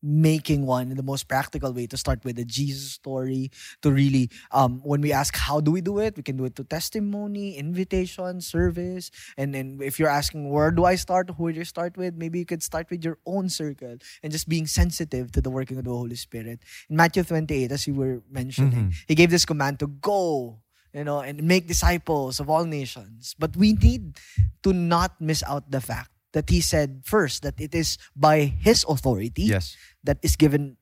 making 0.00 0.64
one 0.64 0.90
in 0.90 0.96
the 0.96 1.02
most 1.02 1.26
practical 1.26 1.72
way 1.72 1.86
to 1.86 1.96
start 1.96 2.24
with 2.24 2.36
the 2.36 2.44
Jesus 2.44 2.92
story 2.92 3.50
to 3.82 3.90
really 3.90 4.30
um 4.52 4.80
when 4.84 5.00
we 5.00 5.12
ask 5.12 5.36
how 5.36 5.60
do 5.60 5.72
we 5.72 5.80
do 5.80 5.98
it? 5.98 6.16
We 6.16 6.22
can 6.22 6.36
do 6.36 6.44
it 6.44 6.54
to 6.56 6.64
testimony 6.64 7.56
invitation 7.56 8.40
service. 8.40 9.10
And 9.36 9.54
then 9.54 9.78
if 9.82 9.98
you're 9.98 10.08
asking 10.08 10.50
where 10.50 10.70
do 10.70 10.84
I 10.84 10.94
start? 10.94 11.30
Who 11.36 11.50
do 11.52 11.58
you 11.58 11.64
start 11.64 11.96
with? 11.96 12.14
Maybe 12.14 12.38
you 12.38 12.46
could 12.46 12.62
start 12.62 12.90
with 12.90 13.04
your 13.04 13.18
own 13.26 13.48
circle 13.48 13.96
and 14.22 14.32
just 14.32 14.48
being 14.48 14.66
sensitive 14.66 15.32
to 15.32 15.40
the 15.40 15.50
working 15.50 15.78
of 15.78 15.84
the 15.84 15.90
Holy 15.90 16.16
Spirit. 16.16 16.60
In 16.88 16.96
Matthew 16.96 17.24
28 17.24 17.72
as 17.72 17.86
you 17.86 17.94
were 17.94 18.22
mentioning 18.30 18.92
he 19.06 19.14
gave 19.14 19.30
this 19.30 19.44
command 19.44 19.80
to 19.80 19.88
go 19.88 20.60
you 20.92 21.04
know, 21.04 21.20
and 21.20 21.42
make 21.42 21.66
disciples 21.68 22.40
of 22.40 22.48
all 22.50 22.64
nations. 22.64 23.34
But 23.38 23.56
we 23.56 23.72
need 23.74 24.18
to 24.62 24.72
not 24.72 25.20
miss 25.20 25.42
out 25.44 25.70
the 25.70 25.80
fact 25.80 26.10
that 26.32 26.50
he 26.50 26.60
said 26.60 27.02
first 27.04 27.42
that 27.42 27.60
it 27.60 27.74
is 27.74 27.96
by 28.14 28.44
his 28.44 28.84
authority 28.88 29.44
Yes. 29.48 29.76
that 30.04 30.18
is 30.22 30.36
given 30.36 30.76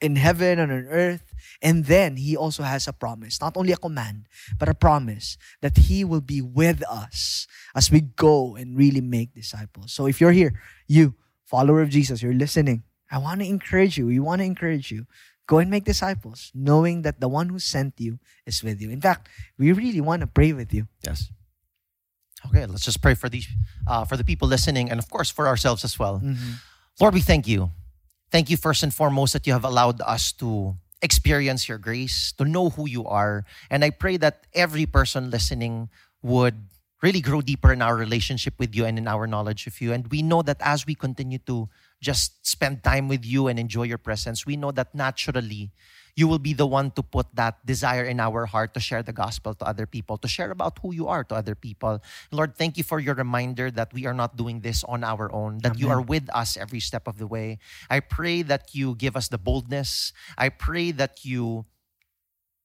in 0.00 0.16
heaven 0.16 0.58
and 0.58 0.72
on 0.72 0.86
earth. 0.88 1.34
And 1.60 1.84
then 1.84 2.16
he 2.16 2.36
also 2.36 2.62
has 2.62 2.88
a 2.88 2.92
promise, 2.92 3.40
not 3.40 3.56
only 3.56 3.72
a 3.72 3.76
command, 3.76 4.26
but 4.58 4.68
a 4.68 4.74
promise 4.74 5.36
that 5.60 5.76
he 5.76 6.04
will 6.04 6.22
be 6.22 6.40
with 6.40 6.82
us 6.88 7.46
as 7.74 7.90
we 7.90 8.00
go 8.00 8.56
and 8.56 8.76
really 8.76 9.02
make 9.02 9.34
disciples. 9.34 9.92
So 9.92 10.06
if 10.06 10.20
you're 10.20 10.32
here, 10.32 10.54
you, 10.88 11.14
follower 11.44 11.82
of 11.82 11.90
Jesus, 11.90 12.22
you're 12.22 12.32
listening, 12.32 12.84
I 13.10 13.18
want 13.18 13.40
to 13.40 13.46
encourage 13.46 13.98
you. 13.98 14.06
We 14.06 14.18
want 14.18 14.40
to 14.40 14.44
encourage 14.46 14.90
you. 14.90 15.06
Go 15.46 15.58
and 15.58 15.70
make 15.70 15.84
disciples, 15.84 16.50
knowing 16.54 17.02
that 17.02 17.20
the 17.20 17.28
one 17.28 17.48
who 17.48 17.58
sent 17.58 17.94
you 17.98 18.18
is 18.46 18.62
with 18.62 18.80
you. 18.80 18.90
In 18.90 19.00
fact, 19.00 19.28
we 19.58 19.72
really 19.72 20.00
want 20.00 20.20
to 20.20 20.26
pray 20.26 20.52
with 20.52 20.74
you. 20.74 20.88
Yes. 21.04 21.30
Okay, 22.46 22.66
let's 22.66 22.84
just 22.84 23.00
pray 23.00 23.14
for 23.14 23.28
these, 23.28 23.48
uh, 23.86 24.04
for 24.04 24.16
the 24.16 24.24
people 24.24 24.48
listening, 24.48 24.90
and 24.90 24.98
of 24.98 25.08
course 25.08 25.30
for 25.30 25.46
ourselves 25.46 25.84
as 25.84 25.98
well. 25.98 26.20
Lord, 27.00 27.14
we 27.14 27.20
thank 27.20 27.46
you. 27.46 27.70
Thank 28.30 28.50
you 28.50 28.56
first 28.56 28.82
and 28.82 28.92
foremost 28.92 29.32
that 29.32 29.46
you 29.46 29.52
have 29.52 29.64
allowed 29.64 30.00
us 30.00 30.32
to 30.32 30.76
experience 31.00 31.68
your 31.68 31.78
grace, 31.78 32.32
to 32.32 32.44
know 32.44 32.70
who 32.70 32.88
you 32.88 33.06
are, 33.06 33.44
and 33.70 33.84
I 33.84 33.90
pray 33.90 34.16
that 34.18 34.46
every 34.52 34.86
person 34.86 35.30
listening 35.30 35.88
would 36.22 36.56
really 37.02 37.20
grow 37.20 37.40
deeper 37.40 37.72
in 37.72 37.82
our 37.82 37.96
relationship 37.96 38.54
with 38.58 38.74
you 38.74 38.84
and 38.84 38.98
in 38.98 39.06
our 39.06 39.26
knowledge 39.26 39.66
of 39.66 39.80
you. 39.80 39.92
And 39.92 40.08
we 40.08 40.22
know 40.22 40.42
that 40.42 40.56
as 40.60 40.86
we 40.86 40.94
continue 40.94 41.38
to 41.46 41.68
just 42.00 42.46
spend 42.46 42.82
time 42.82 43.08
with 43.08 43.24
you 43.24 43.48
and 43.48 43.58
enjoy 43.58 43.84
your 43.84 43.98
presence, 43.98 44.46
we 44.46 44.56
know 44.56 44.70
that 44.72 44.94
naturally 44.94 45.70
you 46.16 46.26
will 46.26 46.40
be 46.40 46.54
the 46.54 46.66
one 46.66 46.90
to 46.92 47.02
put 47.02 47.26
that 47.36 47.64
desire 47.64 48.02
in 48.02 48.18
our 48.18 48.46
heart 48.46 48.72
to 48.72 48.80
share 48.80 49.02
the 49.02 49.12
gospel 49.12 49.52
to 49.52 49.64
other 49.66 49.84
people, 49.84 50.16
to 50.16 50.26
share 50.26 50.50
about 50.50 50.78
who 50.80 50.92
you 50.92 51.06
are 51.06 51.22
to 51.24 51.34
other 51.34 51.54
people. 51.54 52.02
Lord, 52.32 52.56
thank 52.56 52.78
you 52.78 52.84
for 52.84 52.98
your 52.98 53.14
reminder 53.14 53.70
that 53.70 53.92
we 53.92 54.06
are 54.06 54.14
not 54.14 54.36
doing 54.36 54.60
this 54.60 54.82
on 54.84 55.04
our 55.04 55.30
own, 55.32 55.58
that 55.58 55.78
you 55.78 55.90
are 55.90 56.00
with 56.00 56.28
us 56.34 56.56
every 56.56 56.80
step 56.80 57.06
of 57.06 57.18
the 57.18 57.26
way. 57.26 57.58
I 57.90 58.00
pray 58.00 58.40
that 58.42 58.74
you 58.74 58.94
give 58.96 59.14
us 59.14 59.28
the 59.28 59.38
boldness. 59.38 60.14
I 60.38 60.48
pray 60.48 60.90
that 60.92 61.24
you 61.24 61.66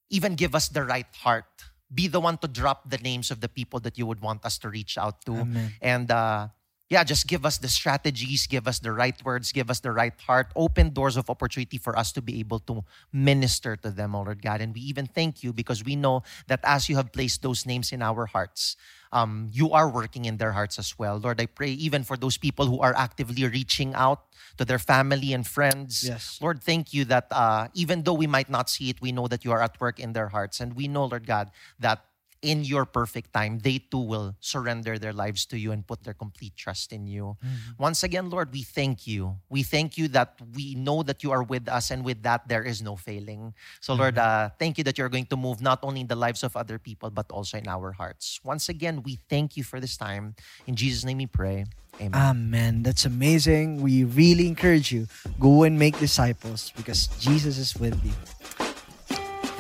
even 0.10 0.36
give 0.36 0.56
us 0.56 0.70
the 0.70 0.84
right 0.84 1.12
heart. 1.20 1.46
Be 1.94 2.08
the 2.08 2.22
one 2.22 2.38
to 2.38 2.48
drop 2.48 2.90
the 2.90 3.00
names 3.00 3.32
of 3.32 3.42
the 3.42 3.50
people 3.50 3.82
that 3.82 3.98
you 3.98 4.06
would 4.06 4.22
want 4.22 4.46
us 4.46 4.58
to 4.60 4.70
reach 4.70 4.98
out 4.98 5.26
to. 5.26 5.44
Amen. 5.44 5.74
And 5.82 6.10
uh, 6.10 6.48
yeah, 6.92 7.06
just 7.06 7.26
give 7.26 7.46
us 7.46 7.58
the 7.58 7.70
strategies, 7.70 8.48
give 8.48 8.68
us 8.68 8.80
the 8.80 8.92
right 8.92 9.16
words, 9.24 9.54
give 9.54 9.70
us 9.70 9.80
the 9.80 9.94
right 9.94 10.14
heart, 10.28 10.52
open 10.58 10.90
doors 10.90 11.16
of 11.16 11.30
opportunity 11.30 11.78
for 11.78 11.98
us 11.98 12.12
to 12.12 12.22
be 12.22 12.42
able 12.42 12.60
to 12.60 12.84
minister 13.14 13.78
to 13.78 13.92
them, 13.92 14.14
oh 14.14 14.24
Lord 14.24 14.42
God. 14.42 14.60
And 14.60 14.76
we 14.76 14.82
even 14.82 15.08
thank 15.08 15.42
you 15.42 15.54
because 15.54 15.86
we 15.86 15.96
know 15.96 16.24
that 16.48 16.60
as 16.66 16.90
you 16.90 16.98
have 16.98 17.14
placed 17.14 17.44
those 17.44 17.66
names 17.66 17.94
in 17.94 18.02
our 18.02 18.26
hearts, 18.26 18.76
um, 19.14 19.48
you 19.54 19.72
are 19.72 19.88
working 19.88 20.26
in 20.26 20.36
their 20.36 20.52
hearts 20.52 20.78
as 20.78 21.00
well. 21.00 21.18
Lord, 21.18 21.40
I 21.40 21.46
pray 21.46 21.72
even 21.72 22.04
for 22.04 22.18
those 22.18 22.38
people 22.38 22.66
who 22.66 22.82
are 22.82 22.94
actively 22.98 23.48
reaching 23.48 23.94
out 23.96 24.24
to 24.58 24.66
their 24.66 24.80
family 24.80 25.32
and 25.32 25.48
friends. 25.48 26.04
Yes. 26.06 26.40
Lord, 26.42 26.62
thank 26.62 26.94
you 26.94 27.06
that 27.06 27.28
uh, 27.32 27.70
even 27.74 28.04
though 28.04 28.20
we 28.20 28.28
might 28.28 28.50
not 28.50 28.70
see 28.70 28.90
it, 28.90 29.02
we 29.02 29.14
know 29.14 29.30
that 29.30 29.46
you 29.46 29.54
are 29.54 29.62
at 29.62 29.80
work 29.80 29.98
in 29.98 30.12
their 30.12 30.28
hearts. 30.28 30.60
And 30.60 30.76
we 30.76 30.90
know, 30.90 31.06
Lord 31.06 31.26
God, 31.26 31.52
that 31.80 32.04
in 32.42 32.64
your 32.64 32.86
perfect 32.86 33.34
time, 33.34 33.60
they 33.60 33.78
too 33.78 34.00
will 34.02 34.36
surrender 34.40 34.98
their 34.98 35.14
lives 35.14 35.46
to 35.46 35.58
you 35.58 35.72
and 35.72 35.86
put 35.86 36.04
their 36.04 36.14
complete 36.14 36.56
trust 36.56 36.92
in 36.92 37.06
you. 37.08 37.38
Once 37.78 38.04
again, 38.04 38.30
Lord, 38.30 38.52
we 38.52 38.64
thank 38.64 39.06
you. 39.06 39.38
We 39.50 39.64
thank 39.64 39.98
you 39.98 40.08
that 40.10 40.40
we 40.56 40.76
know 40.76 41.04
that 41.04 41.24
you 41.24 41.32
are 41.32 41.44
with 41.44 41.70
us, 41.70 41.92
and 41.92 42.04
with 42.04 42.24
that, 42.24 42.48
there 42.48 42.64
is 42.64 42.82
no 42.82 42.96
failing. 42.96 43.54
So, 43.80 43.94
Lord, 43.94 44.18
uh, 44.18 44.50
thank 44.58 44.78
you 44.78 44.84
that 44.86 44.98
you're 44.98 45.10
going 45.10 45.28
to 45.28 45.38
move 45.38 45.62
not 45.62 45.80
only 45.84 46.02
in 46.02 46.08
the 46.08 46.16
lives 46.16 46.44
of 46.44 46.58
other 46.58 46.80
people, 46.80 47.10
but 47.10 47.30
also 47.32 47.58
in 47.58 47.68
our 47.68 47.92
hearts. 47.92 48.40
Once 48.44 48.70
again, 48.70 49.04
we 49.04 49.20
thank 49.30 49.56
you 49.56 49.64
for 49.64 49.80
this 49.80 49.96
time. 49.96 50.36
In 50.66 50.76
Jesus' 50.76 51.06
name 51.06 51.18
we 51.18 51.28
pray. 51.28 51.66
Amen. 52.00 52.16
Amen. 52.16 52.84
That's 52.84 53.06
amazing. 53.06 53.82
We 53.82 54.04
really 54.04 54.48
encourage 54.48 54.92
you. 54.92 55.08
Go 55.40 55.64
and 55.64 55.78
make 55.78 56.00
disciples 56.00 56.74
because 56.76 57.08
Jesus 57.20 57.58
is 57.58 57.76
with 57.78 57.94
you. 58.04 58.14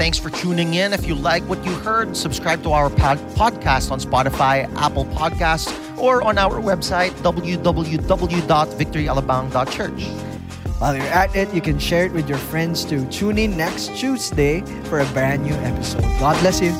Thanks 0.01 0.17
for 0.17 0.31
tuning 0.31 0.73
in. 0.73 0.93
If 0.93 1.05
you 1.05 1.13
like 1.13 1.43
what 1.43 1.63
you 1.63 1.73
heard, 1.73 2.17
subscribe 2.17 2.63
to 2.63 2.71
our 2.71 2.89
pod- 2.89 3.19
podcast 3.37 3.91
on 3.91 3.99
Spotify, 3.99 4.67
Apple 4.75 5.05
Podcasts, 5.05 5.71
or 5.95 6.23
on 6.23 6.39
our 6.39 6.59
website, 6.59 7.11
www.victoryalabang.church. 7.21 10.03
While 10.79 10.95
you're 10.95 11.05
at 11.05 11.35
it, 11.35 11.53
you 11.53 11.61
can 11.61 11.77
share 11.77 12.07
it 12.07 12.13
with 12.13 12.27
your 12.27 12.39
friends 12.39 12.83
too. 12.83 13.05
Tune 13.09 13.37
in 13.37 13.55
next 13.55 13.95
Tuesday 13.95 14.61
for 14.85 15.01
a 15.01 15.05
brand 15.13 15.43
new 15.43 15.53
episode. 15.53 16.01
God 16.17 16.39
bless 16.39 16.59
you. 16.59 16.71